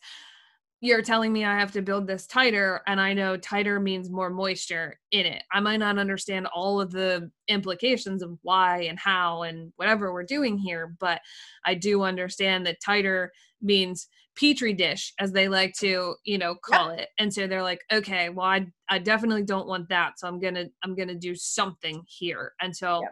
[0.86, 4.30] you're telling me I have to build this tighter, and I know tighter means more
[4.30, 5.44] moisture in it.
[5.52, 10.24] I might not understand all of the implications of why and how and whatever we're
[10.24, 11.22] doing here, but
[11.66, 13.32] I do understand that tighter
[13.62, 14.08] means
[14.38, 17.10] petri dish, as they like to, you know, call it.
[17.18, 20.66] And so they're like, okay, well, I I definitely don't want that, so I'm gonna
[20.84, 22.54] I'm gonna do something here.
[22.62, 23.12] And so Yep.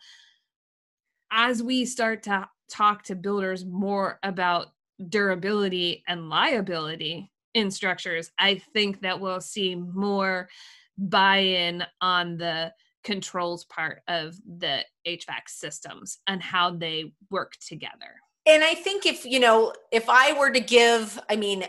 [1.32, 4.68] as we start to talk to builders more about
[5.10, 10.50] durability and liability in structures, I think that we'll see more
[10.98, 12.74] buy in on the
[13.04, 18.16] controls part of the HVAC systems and how they work together.
[18.46, 21.68] and i think if you know if i were to give i mean i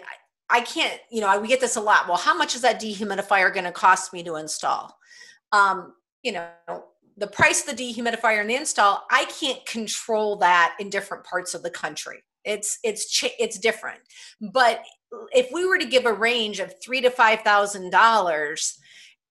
[0.51, 2.80] I can't you know I- we get this a lot well how much is that
[2.80, 4.97] dehumidifier going to cost me to install?
[5.53, 6.49] Um you know
[7.16, 11.55] the price of the dehumidifier and the install i can't control that in different parts
[11.55, 12.18] of the country.
[12.45, 13.05] It's it's
[13.39, 14.01] it's different.
[14.41, 14.82] But
[15.33, 18.79] if we were to give a range of three to five thousand dollars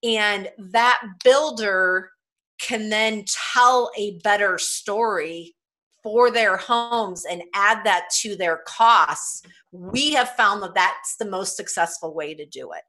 [0.04, 2.12] and that builder
[2.60, 5.56] can then tell a better story
[6.02, 11.26] for their homes and add that to their costs we have found that that's the
[11.26, 12.84] most successful way to do it.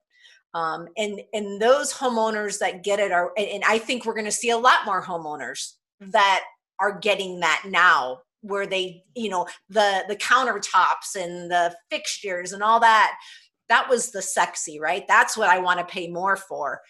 [0.53, 4.24] Um, and and those homeowners that get it are and, and i think we're going
[4.24, 6.45] to see a lot more homeowners that
[6.78, 12.62] are getting that now where they you know the the countertops and the fixtures and
[12.62, 13.16] all that
[13.70, 15.05] that was the sexy right?
[15.09, 16.80] That's what i want to pay more for.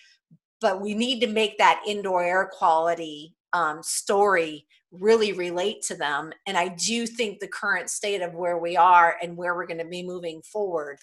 [0.60, 6.32] But we need to make that indoor air quality um, story really relate to them.
[6.46, 9.78] And i do think the current state of where we are and where we're going
[9.78, 10.98] to be moving forward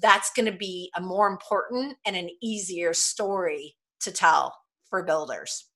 [0.00, 4.54] that's going to be a more important and an easier story to tell
[4.90, 5.66] for builders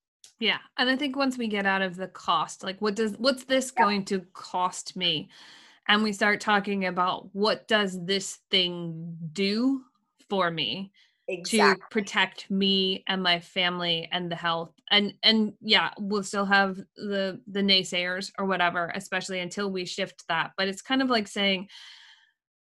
[0.40, 0.58] Yeah.
[0.78, 3.72] And I think once we get out of the cost, like what does what's this
[3.76, 3.84] Yeah.
[3.84, 5.28] going to cost me?
[5.88, 9.82] And we start talking about what does this thing do
[10.30, 10.92] for me
[11.28, 14.72] exactly to protect me and my family and the health.
[14.90, 20.26] And and yeah, we'll still have the the naysayers or whatever, especially until we shift
[20.28, 20.52] that.
[20.56, 21.68] But it's kind of like saying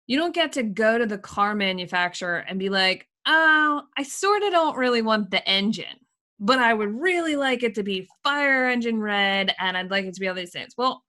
[0.07, 4.43] you don't get to go to the car manufacturer and be like, "Oh, I sort
[4.43, 5.99] of don't really want the engine."
[6.41, 10.15] But I would really like it to be fire engine red and I'd like it
[10.15, 10.75] to be all these things.
[10.77, 11.03] Well,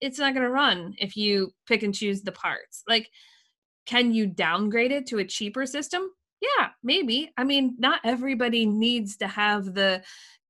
[0.00, 2.84] it's not going to run if you pick and choose the parts.
[2.86, 3.08] Like,
[3.86, 6.10] can you downgrade it to a cheaper system?
[6.40, 7.32] Yeah, maybe.
[7.36, 10.02] I mean, not everybody needs to have the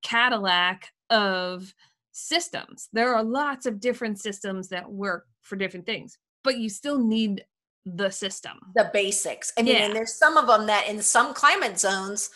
[0.02, 1.72] Cadillac of
[2.10, 2.88] systems.
[2.92, 7.44] There are lots of different systems that work for different things, but you still need
[7.86, 8.58] the system.
[8.74, 9.52] The basics.
[9.56, 9.84] I mean, yeah.
[9.84, 12.30] and there's some of them that in some climate zones,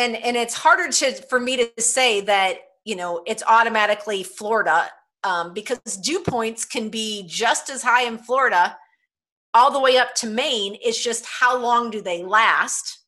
[0.00, 4.88] and and it's harder to for me to say that you know it's automatically Florida
[5.22, 8.76] um, because dew points can be just as high in Florida
[9.52, 10.78] all the way up to Maine.
[10.82, 13.00] It's just how long do they last?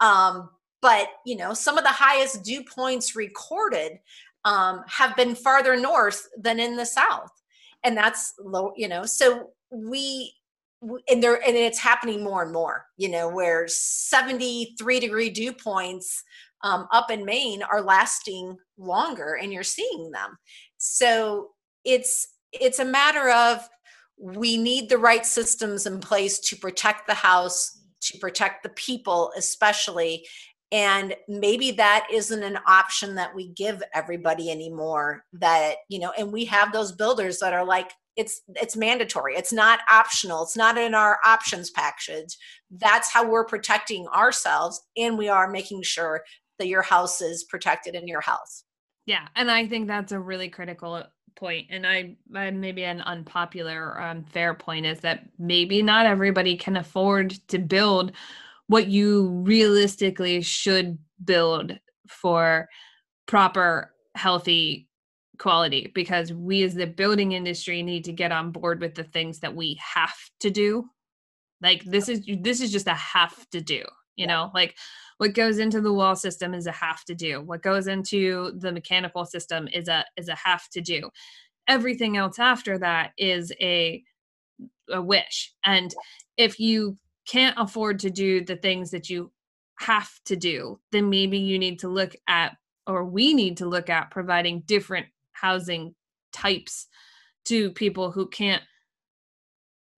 [0.00, 0.50] Um,
[0.82, 4.00] but you know, some of the highest dew points recorded
[4.44, 7.30] um, have been farther north than in the south,
[7.84, 8.72] and that's low.
[8.76, 10.34] You know, so we
[11.08, 12.86] and there and it's happening more and more.
[12.96, 16.22] You know, where 73 degree dew points
[16.62, 20.38] um, up in Maine are lasting longer, and you're seeing them.
[20.78, 21.50] So
[21.84, 23.68] it's it's a matter of
[24.18, 29.32] we need the right systems in place to protect the house to protect the people
[29.36, 30.24] especially
[30.72, 36.32] and maybe that isn't an option that we give everybody anymore that you know and
[36.32, 39.34] we have those builders that are like it's it's mandatory.
[39.34, 40.44] It's not optional.
[40.44, 42.36] It's not in our options package.
[42.70, 46.22] That's how we're protecting ourselves and we are making sure
[46.58, 48.64] that your house is protected in your house.
[49.06, 51.02] Yeah and i think that's a really critical
[51.36, 56.06] point and i, I maybe an unpopular um, or unfair point is that maybe not
[56.06, 58.12] everybody can afford to build
[58.66, 62.68] what you realistically should build for
[63.26, 64.88] proper healthy
[65.38, 69.40] quality because we as the building industry need to get on board with the things
[69.40, 70.88] that we have to do.
[71.62, 73.84] Like this is this is just a have to do
[74.16, 74.34] you yeah.
[74.34, 74.50] know?
[74.54, 74.76] Like
[75.18, 77.40] what goes into the wall system is a have to do.
[77.40, 81.10] What goes into the mechanical system is a is a have to do.
[81.68, 84.02] Everything else after that is a
[84.90, 85.52] a wish.
[85.64, 85.94] And
[86.36, 89.32] if you can't afford to do the things that you
[89.80, 92.52] have to do, then maybe you need to look at,
[92.86, 95.06] or we need to look at providing different
[95.44, 95.94] housing
[96.32, 96.86] types
[97.44, 98.62] to people who can't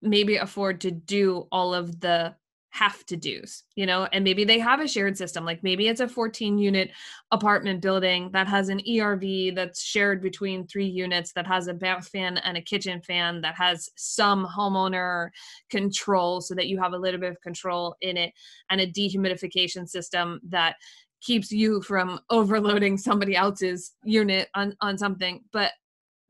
[0.03, 2.35] maybe afford to do all of the
[2.71, 5.47] have to do's, you know, and maybe they have a shared system.
[5.47, 6.91] Like maybe it's a 14 unit
[7.31, 12.09] apartment building that has an ERV that's shared between three units, that has a bath
[12.09, 15.31] fan and a kitchen fan, that has some homeowner
[15.71, 18.35] control so that you have a little bit of control in it,
[18.69, 20.77] and a dehumidification system that
[21.21, 25.43] keeps you from overloading somebody else's unit on, on something.
[25.53, 25.73] But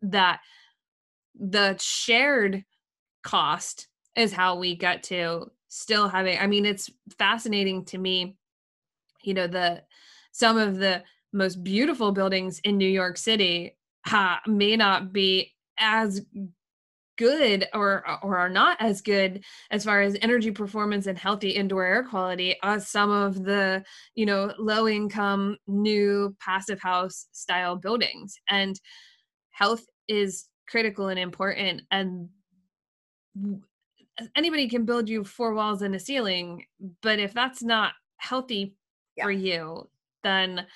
[0.03, 0.41] that
[1.39, 2.65] the shared
[3.23, 8.37] cost is how we get to still having i mean it's fascinating to me
[9.23, 9.83] you know the
[10.33, 13.77] some of the most beautiful buildings in new york city
[14.47, 16.23] may not be as
[17.17, 21.85] good or or are not as good as far as energy performance and healthy indoor
[21.85, 23.83] air quality as some of the
[24.15, 28.81] you know low income new passive house style buildings and
[29.51, 32.29] health is critical and important and
[34.35, 36.65] anybody can build you four walls and a ceiling,
[37.03, 38.75] but if that's not healthy
[39.17, 39.25] yeah.
[39.25, 39.89] for you,
[40.23, 40.67] then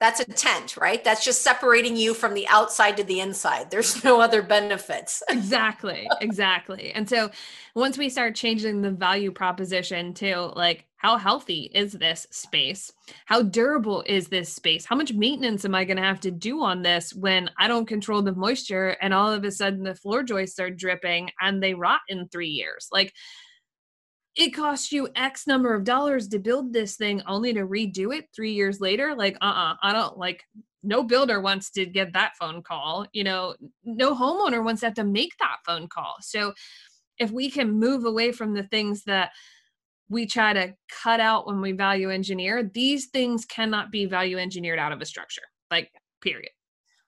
[0.00, 1.02] that's a tent, right?
[1.02, 3.70] That's just separating you from the outside to the inside.
[3.70, 5.22] There's no other benefits.
[5.28, 6.08] exactly.
[6.20, 6.92] Exactly.
[6.92, 7.30] And so
[7.74, 12.92] once we start changing the value proposition to like, how healthy is this space?
[13.26, 14.84] How durable is this space?
[14.84, 17.86] How much maintenance am I going to have to do on this when I don't
[17.86, 21.74] control the moisture and all of a sudden the floor joists are dripping and they
[21.74, 22.88] rot in three years?
[22.92, 23.14] Like,
[24.38, 28.26] it costs you X number of dollars to build this thing only to redo it
[28.34, 29.14] three years later.
[29.16, 30.44] Like, uh uh-uh, uh I don't like,
[30.84, 33.04] no builder wants to get that phone call.
[33.12, 36.14] You know, no homeowner wants to have to make that phone call.
[36.20, 36.54] So,
[37.18, 39.32] if we can move away from the things that
[40.08, 40.72] we try to
[41.02, 45.04] cut out when we value engineer, these things cannot be value engineered out of a
[45.04, 45.42] structure.
[45.68, 45.90] Like,
[46.22, 46.52] period.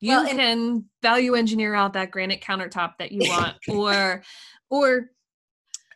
[0.00, 4.24] You well, can value engineer out that granite countertop that you want, or,
[4.68, 5.10] or,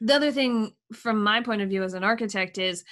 [0.05, 2.85] the other thing from my point of view as an architect is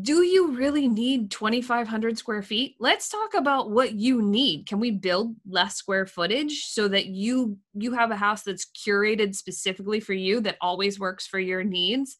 [0.00, 2.76] do you really need 2500 square feet?
[2.78, 4.66] Let's talk about what you need.
[4.66, 9.34] Can we build less square footage so that you you have a house that's curated
[9.34, 12.16] specifically for you that always works for your needs?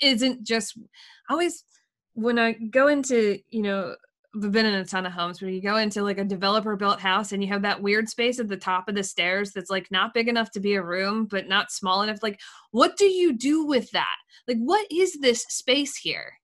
[0.00, 0.76] Isn't just
[1.30, 1.62] always
[2.14, 3.94] when i go into you know
[4.40, 7.32] been in a ton of homes where you go into like a developer built house
[7.32, 10.14] and you have that weird space at the top of the stairs that's like not
[10.14, 12.22] big enough to be a room, but not small enough.
[12.22, 14.16] Like, what do you do with that?
[14.46, 16.34] Like, what is this space here?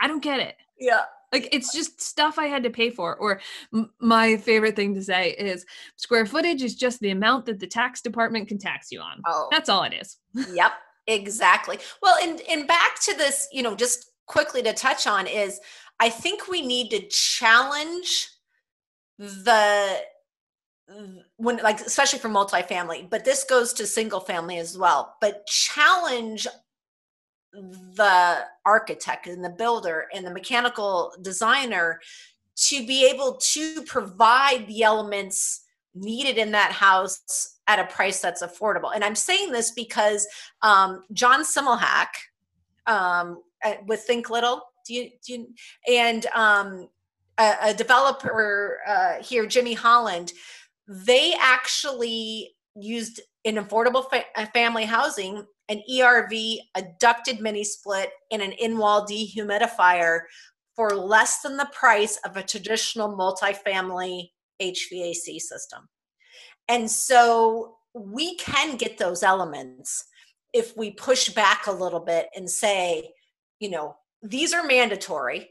[0.00, 0.56] I don't get it.
[0.78, 1.02] Yeah.
[1.32, 3.16] Like it's just stuff I had to pay for.
[3.16, 3.40] Or
[3.74, 5.66] m- my favorite thing to say is
[5.96, 9.20] square footage is just the amount that the tax department can tax you on.
[9.26, 9.48] Oh.
[9.50, 10.16] That's all it is.
[10.54, 10.72] Yep,
[11.06, 11.78] exactly.
[12.02, 15.60] Well, and and back to this, you know, just quickly to touch on is
[16.00, 18.28] I think we need to challenge
[19.18, 20.00] the
[21.36, 26.46] when like especially for multifamily, but this goes to single family as well, but challenge
[27.52, 32.00] the architect and the builder and the mechanical designer
[32.56, 38.42] to be able to provide the elements needed in that house at a price that's
[38.42, 38.94] affordable.
[38.94, 40.26] And I'm saying this because
[40.62, 42.08] um, John Semmelhack
[42.86, 43.42] um,
[43.86, 45.48] with Think Little, do you, do you
[45.88, 46.88] and um,
[47.38, 50.32] a, a, developer uh, here, Jimmy Holland,
[50.88, 58.40] they actually used an affordable fa- family housing an ERV, a ducted mini split, and
[58.40, 60.20] an in-wall dehumidifier
[60.74, 64.30] for less than the price of a traditional multifamily
[64.62, 65.88] HVAC system.
[66.68, 70.04] And so we can get those elements
[70.54, 73.10] if we push back a little bit and say,
[73.60, 75.50] you know, these are mandatory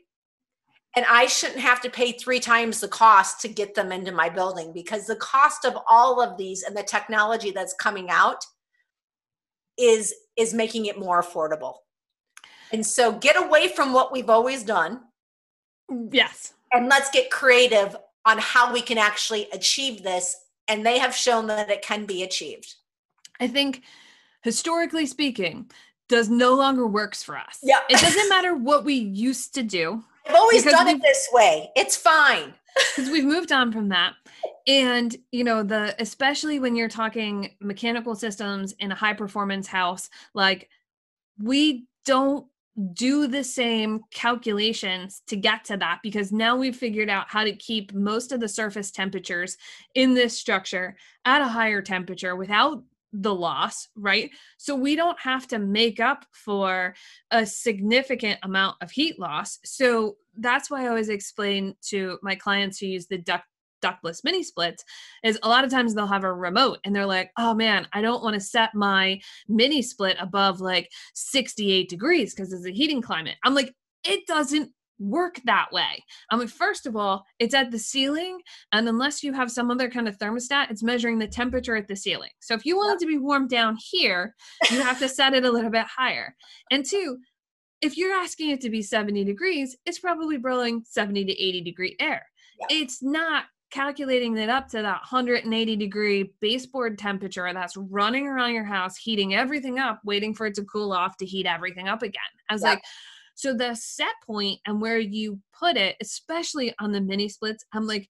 [0.95, 4.30] and I shouldn't have to pay three times the cost to get them into my
[4.30, 8.43] building because the cost of all of these and the technology that's coming out
[9.78, 11.76] is is making it more affordable.
[12.72, 15.01] And so get away from what we've always done.
[16.11, 16.53] Yes.
[16.74, 17.95] And let's get creative
[18.26, 20.36] on how we can actually achieve this
[20.68, 22.76] and they have shown that it can be achieved.
[23.39, 23.84] I think
[24.41, 25.70] historically speaking,
[26.10, 27.60] does no longer works for us.
[27.62, 27.80] Yeah.
[27.89, 30.03] It doesn't matter what we used to do.
[30.28, 31.72] I've always done it this way.
[31.76, 32.53] It's fine.
[32.95, 34.14] Because we've moved on from that.
[34.68, 40.12] And you know, the especially when you're talking mechanical systems in a high performance house,
[40.36, 40.70] like
[41.41, 42.45] we don't
[42.93, 47.55] do the same calculations to get to that because now we've figured out how to
[47.55, 49.58] keep most of the surface temperatures
[49.95, 50.95] in this structure
[51.26, 52.84] at a higher temperature without
[53.14, 54.30] the loss, right?
[54.58, 56.95] So we don't have to make up for
[57.32, 59.60] a significant amount of heat loss.
[59.64, 63.45] So that's why I always explain to my clients who use the duct
[63.82, 64.84] ductless mini splits
[65.24, 68.01] is a lot of times they'll have a remote and they're like, oh man, I
[68.01, 73.01] don't want to set my mini split above like 68 degrees because it's a heating
[73.01, 73.36] climate.
[73.43, 76.04] I'm like, it doesn't work that way.
[76.32, 78.39] I mean, first of all, it's at the ceiling,
[78.72, 81.95] and unless you have some other kind of thermostat, it's measuring the temperature at the
[81.95, 82.32] ceiling.
[82.39, 84.36] So if you want it to be warm down here,
[84.72, 86.36] you have to set it a little bit higher.
[86.72, 87.18] And two,
[87.82, 91.95] if you're asking it to be 70 degrees, it's probably blowing 70 to 80 degree
[92.00, 92.26] air.
[92.60, 92.78] Yeah.
[92.82, 98.64] It's not calculating it up to that 180 degree baseboard temperature that's running around your
[98.64, 102.22] house, heating everything up, waiting for it to cool off to heat everything up again.
[102.50, 102.70] I was yeah.
[102.70, 102.84] like,
[103.38, 107.86] so the set point and where you put it, especially on the mini splits, I'm
[107.86, 108.10] like,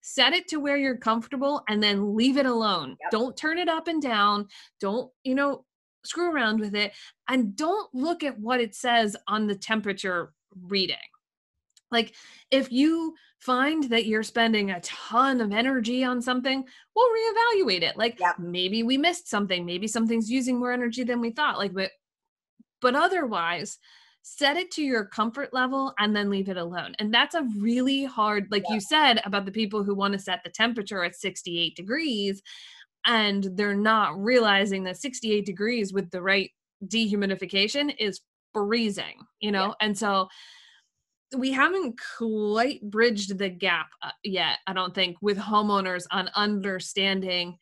[0.00, 2.96] set it to where you're comfortable and then leave it alone.
[3.02, 3.10] Yep.
[3.10, 4.46] Don't turn it up and down.
[4.80, 5.66] Don't, you know,
[6.02, 6.92] screw around with it.
[7.28, 10.96] And don't look at what it says on the temperature reading.
[11.90, 12.14] Like
[12.50, 16.64] if you find that you're spending a ton of energy on something,
[16.96, 17.98] we'll reevaluate it.
[17.98, 18.38] Like yep.
[18.38, 21.58] maybe we missed something, maybe something's using more energy than we thought.
[21.58, 21.90] Like but
[22.80, 23.78] but otherwise,
[24.26, 26.94] set it to your comfort level and then leave it alone.
[26.98, 28.74] And that's a really hard, like yeah.
[28.74, 32.42] you said, about the people who want to set the temperature at 68 degrees
[33.04, 36.50] and they're not realizing that 68 degrees with the right
[36.86, 38.22] dehumidification is
[38.54, 39.66] freezing, you know?
[39.66, 39.86] Yeah.
[39.86, 40.28] And so
[41.36, 47.58] we haven't quite bridged the gap uh, yet, I don't think, with homeowners on understanding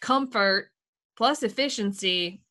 [0.00, 0.70] comfort
[1.16, 2.42] plus efficiency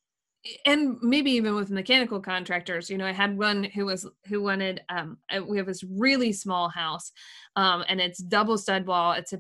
[0.66, 4.82] and maybe even with mechanical contractors you know i had one who was who wanted
[4.90, 5.18] um
[5.48, 7.12] we have this really small house
[7.56, 9.14] um and it's double stud wall.
[9.14, 9.40] It's a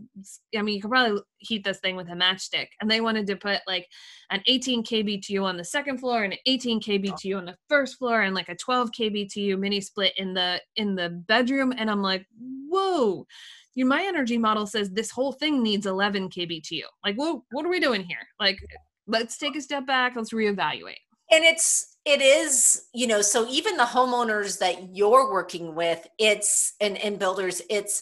[0.57, 2.67] i mean you could probably heat this thing with a matchstick.
[2.79, 3.87] And they wanted to put like
[4.29, 8.21] an 18 kbtu on the second floor and an 18 kbtu on the first floor
[8.21, 11.73] and like a 12 kbtu mini split in the in the bedroom.
[11.77, 12.25] And i'm like
[12.69, 13.25] whoa.
[13.73, 17.69] You my energy model says this whole thing needs 11 kbtu like whoa what are
[17.69, 18.27] we doing here?
[18.39, 18.59] Like
[19.07, 20.13] let's take a step back.
[20.15, 20.99] Let's reevaluate.
[21.31, 26.73] And it's it is you know so even the homeowners that you're working with it's
[26.81, 28.01] and, and builders it's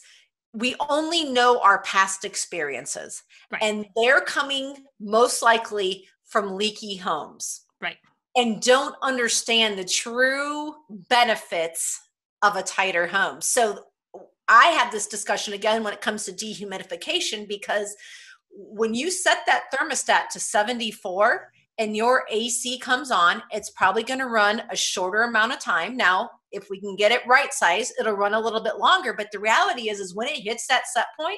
[0.54, 3.24] we only know our past experiences.
[3.52, 3.62] Right.
[3.62, 7.62] and they're coming most likely from leaky homes.
[7.82, 7.98] Right.
[8.36, 10.76] And don't understand the true
[11.10, 12.00] benefits
[12.42, 13.42] of a tighter home.
[13.42, 13.86] So
[14.52, 17.96] i have this discussion again when it comes to dehumidification because
[18.62, 24.20] when you set that thermostat to 74 and your AC comes on, it's probably going
[24.20, 25.96] to run a shorter amount of time.
[25.96, 29.28] Now, if we can get it right size it'll run a little bit longer but
[29.32, 31.38] the reality is is when it hits that set point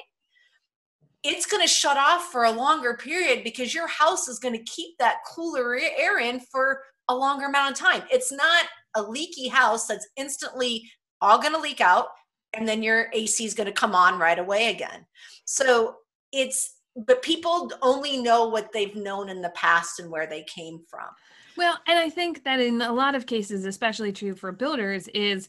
[1.22, 4.64] it's going to shut off for a longer period because your house is going to
[4.64, 6.80] keep that cooler air in for
[7.10, 8.64] a longer amount of time it's not
[8.96, 10.90] a leaky house that's instantly
[11.20, 12.06] all going to leak out
[12.54, 15.06] and then your AC is going to come on right away again.
[15.44, 15.96] So
[16.32, 20.80] it's, but people only know what they've known in the past and where they came
[20.88, 21.08] from.
[21.56, 25.48] Well, and I think that in a lot of cases, especially true for builders, is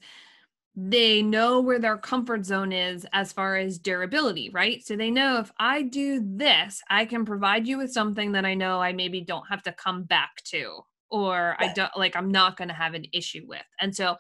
[0.76, 4.84] they know where their comfort zone is as far as durability, right?
[4.84, 8.56] So they know if I do this, I can provide you with something that I
[8.56, 10.80] know I maybe don't have to come back to,
[11.10, 13.62] or I don't like, I'm not going to have an issue with.
[13.80, 14.18] And so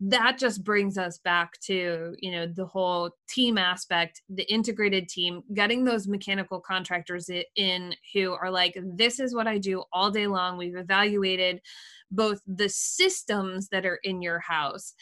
[0.00, 5.42] that just brings us back to you know the whole team aspect the integrated team
[5.54, 10.26] getting those mechanical contractors in who are like this is what i do all day
[10.26, 10.56] long.
[10.58, 11.60] We've evaluated
[12.10, 14.94] both the systems that are in your house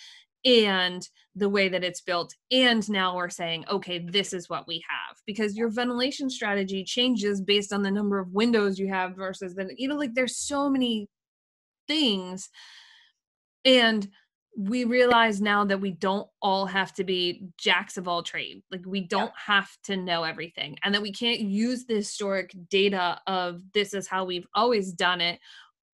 [0.45, 1.07] and
[1.37, 5.17] the way that it's built and now we're saying okay this is what we have
[5.25, 9.73] because your ventilation strategy changes based on the number of windows you have versus the
[9.77, 11.09] you know like there's so many
[11.87, 12.51] things.
[13.65, 14.09] And
[14.57, 18.83] we realize now that we don't all have to be jacks of all trade like
[18.87, 19.55] we don't yeah.
[19.55, 24.07] have to know everything and that we can't use the historic data of this is
[24.07, 25.39] how we've always done it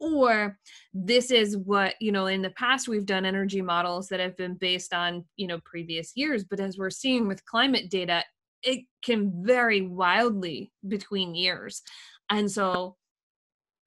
[0.00, 0.58] or
[0.92, 4.54] this is what you know in the past we've done energy models that have been
[4.54, 8.24] based on you know previous years but as we're seeing with climate data
[8.62, 11.82] it can vary wildly between years
[12.30, 12.96] and so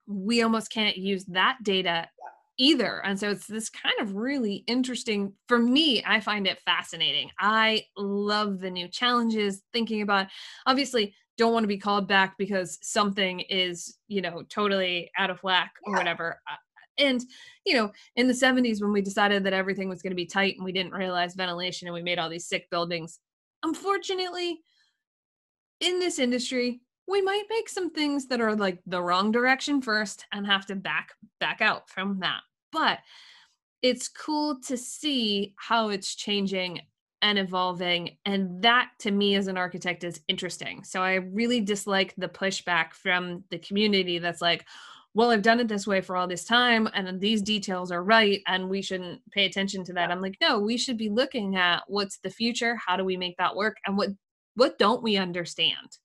[0.08, 2.08] we almost can't use that data
[2.62, 3.04] either.
[3.04, 6.04] And so it's this kind of really interesting for me.
[6.06, 7.32] I find it fascinating.
[7.40, 10.28] I love the new challenges, thinking about
[10.68, 15.40] obviously don't want to be called back because something is, you know, totally out of
[15.40, 16.40] whack or whatever.
[16.48, 16.56] Uh,
[17.00, 17.24] and,
[17.66, 20.56] you know, in the 70s when we decided that everything was going to be tight
[20.56, 23.18] and we didn't realize ventilation and we made all these sick buildings,
[23.64, 24.60] unfortunately,
[25.80, 30.28] in this industry, we might make some things that are like the wrong direction first
[30.32, 32.42] and have to back back out from that
[32.72, 33.00] but
[33.82, 36.82] it's cool to see how it's changing
[37.24, 40.84] and evolving and that to me as an architect is interesting.
[40.84, 44.66] So i really dislike the pushback from the community that's like
[45.14, 48.42] well i've done it this way for all this time and these details are right
[48.48, 50.10] and we shouldn't pay attention to that.
[50.12, 53.38] I'm like no we should be looking at what's the future how do we make
[53.38, 54.10] that work and what
[54.56, 55.98] what don't we understand?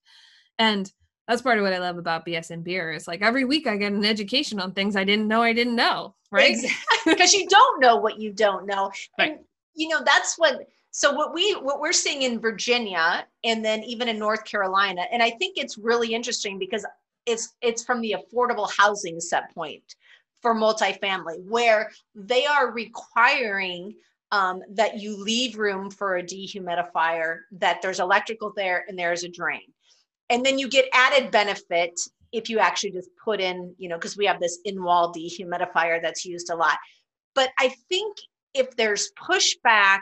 [0.59, 0.91] And
[1.27, 2.91] that's part of what I love about BS and beer.
[2.91, 5.75] Is like every week I get an education on things I didn't know I didn't
[5.75, 6.51] know, right?
[6.51, 7.13] Exactly.
[7.13, 8.91] because you don't know what you don't know.
[9.19, 9.33] Right.
[9.33, 9.39] And
[9.75, 14.07] you know, that's what so what we what we're seeing in Virginia and then even
[14.07, 16.85] in North Carolina, and I think it's really interesting because
[17.25, 19.95] it's it's from the affordable housing set point
[20.41, 23.95] for multifamily, where they are requiring
[24.31, 29.29] um, that you leave room for a dehumidifier, that there's electrical there and there's a
[29.29, 29.73] drain
[30.29, 31.99] and then you get added benefit
[32.31, 36.25] if you actually just put in you know because we have this in-wall dehumidifier that's
[36.25, 36.77] used a lot.
[37.35, 38.17] But i think
[38.53, 40.01] if there's pushback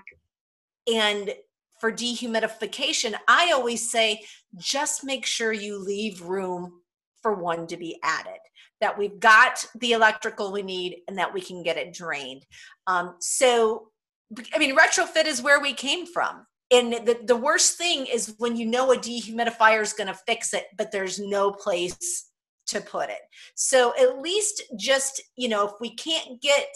[0.91, 1.33] and
[1.79, 4.21] for dehumidification i always say
[4.57, 6.81] just make sure you leave room
[7.21, 8.39] for one to be added
[8.81, 12.45] that we've got the electrical we need and that we can get it drained.
[12.87, 13.89] Um, so
[14.53, 18.55] i mean retrofit is where we came from and the, the worst thing is when
[18.55, 22.29] you know a dehumidifier is going to fix it but there's no place
[22.67, 23.19] to put it.
[23.55, 26.75] So at least just you know if we can't get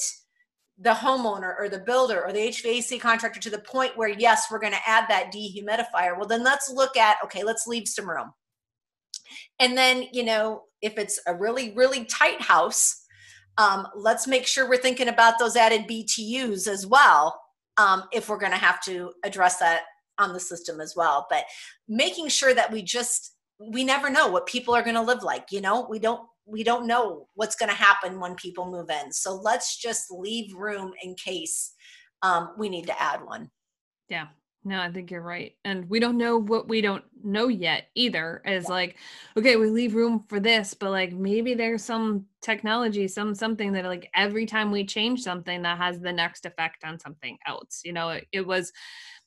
[0.81, 4.59] the homeowner or the builder or the HVAC contractor to the point where yes we're
[4.59, 8.31] going to add that dehumidifier well then let's look at okay let's leave some room.
[9.59, 13.05] And then you know if it's a really really tight house
[13.57, 17.41] um, let's make sure we're thinking about those added BTUs as well
[17.79, 19.83] um, if we're going to have to address that
[20.19, 21.25] on the system as well.
[21.29, 21.45] But
[21.87, 25.45] making sure that we just we never know what people are going to live like.
[25.51, 29.11] You know, we don't we don't know what's going to happen when people move in.
[29.11, 31.73] So let's just leave room in case
[32.21, 33.49] um, we need to add one.
[34.09, 34.27] Yeah.
[34.65, 35.53] No, I think you're right.
[35.63, 38.41] And we don't know what we don't know yet either.
[38.45, 38.97] Is like,
[39.37, 43.85] okay, we leave room for this, but like maybe there's some technology, some something that
[43.85, 47.81] like every time we change something that has the next effect on something else.
[47.85, 48.73] You know, it, it was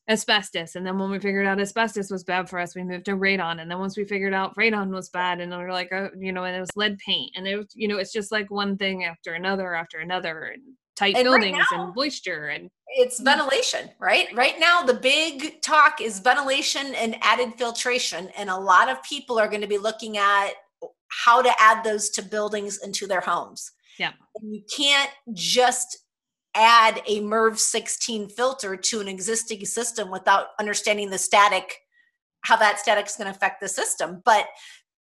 [0.08, 0.74] asbestos.
[0.76, 3.60] And then when we figured out asbestos was bad for us, we moved to radon.
[3.60, 6.32] And then once we figured out radon was bad, and we are like, oh, you
[6.32, 7.32] know, and it was lead paint.
[7.36, 10.52] And it was, you know, it's just like one thing after another after another.
[10.54, 10.62] And
[10.96, 13.24] tight and buildings right now, and moisture and it's mm.
[13.24, 14.28] ventilation right?
[14.34, 19.38] Right now the big talk is ventilation and added filtration and a lot of people
[19.38, 20.50] are going to be looking at
[21.08, 23.70] how to add those to buildings and to their homes.
[23.98, 24.12] Yeah.
[24.40, 25.98] And you can't just
[26.54, 31.76] add a MERV 16 filter to an existing system without understanding the static,
[32.42, 34.22] how that static is going to affect the system.
[34.24, 34.46] But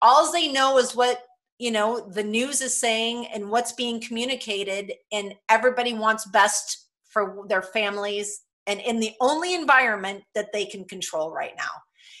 [0.01, 1.21] all they know is what
[1.61, 7.45] you know the news is saying and what's being communicated, and everybody wants best for
[7.47, 11.69] their families and in the only environment that they can control right now.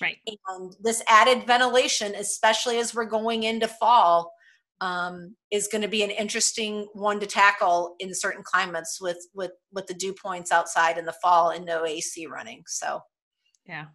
[0.01, 0.17] Right.
[0.47, 4.31] And this added ventilation, especially as we're going into fall,
[4.79, 9.51] um, is going to be an interesting one to tackle in certain climates with with
[9.71, 12.63] with the dew points outside in the fall and no AC running.
[12.67, 13.01] So,
[13.65, 13.85] yeah,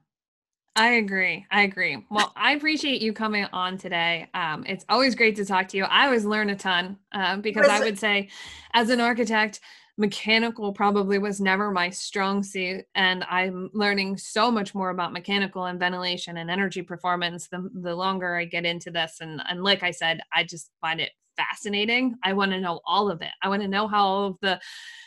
[0.76, 1.46] I agree.
[1.50, 2.04] I agree.
[2.10, 4.28] Well, I appreciate you coming on today.
[4.34, 5.84] Um, it's always great to talk to you.
[5.84, 8.28] I always learn a ton uh, because I would say,
[8.74, 9.60] as an architect,
[9.98, 15.64] mechanical probably was never my strong suit and i'm learning so much more about mechanical
[15.64, 19.82] and ventilation and energy performance the, the longer i get into this and, and like
[19.82, 22.16] i said i just find it fascinating.
[22.24, 23.30] I want to know all of it.
[23.42, 24.60] I want to know how all of the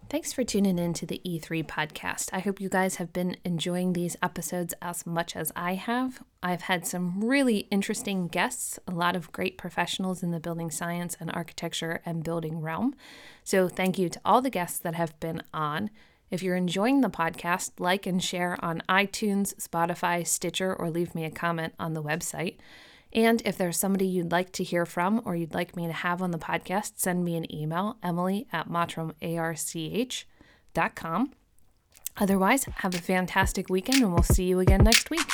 [0.09, 2.31] Thanks for tuning in to the E3 podcast.
[2.33, 6.25] I hope you guys have been enjoying these episodes as much as I have.
[6.43, 11.17] I've had some really interesting guests, a lot of great professionals in the building science
[11.21, 12.97] and architecture and building realm.
[13.45, 15.91] So, thank you to all the guests that have been on.
[16.31, 21.25] If you're enjoying the podcast, like and share on iTunes, Spotify, Stitcher, or leave me
[21.25, 22.57] a comment on the website.
[23.13, 26.23] And if there's somebody you'd like to hear from or you'd like me to have
[26.23, 31.31] on the podcast, send me an email, emily at mottramarch.com.
[32.17, 35.29] Otherwise, have a fantastic weekend and we'll see you again next week.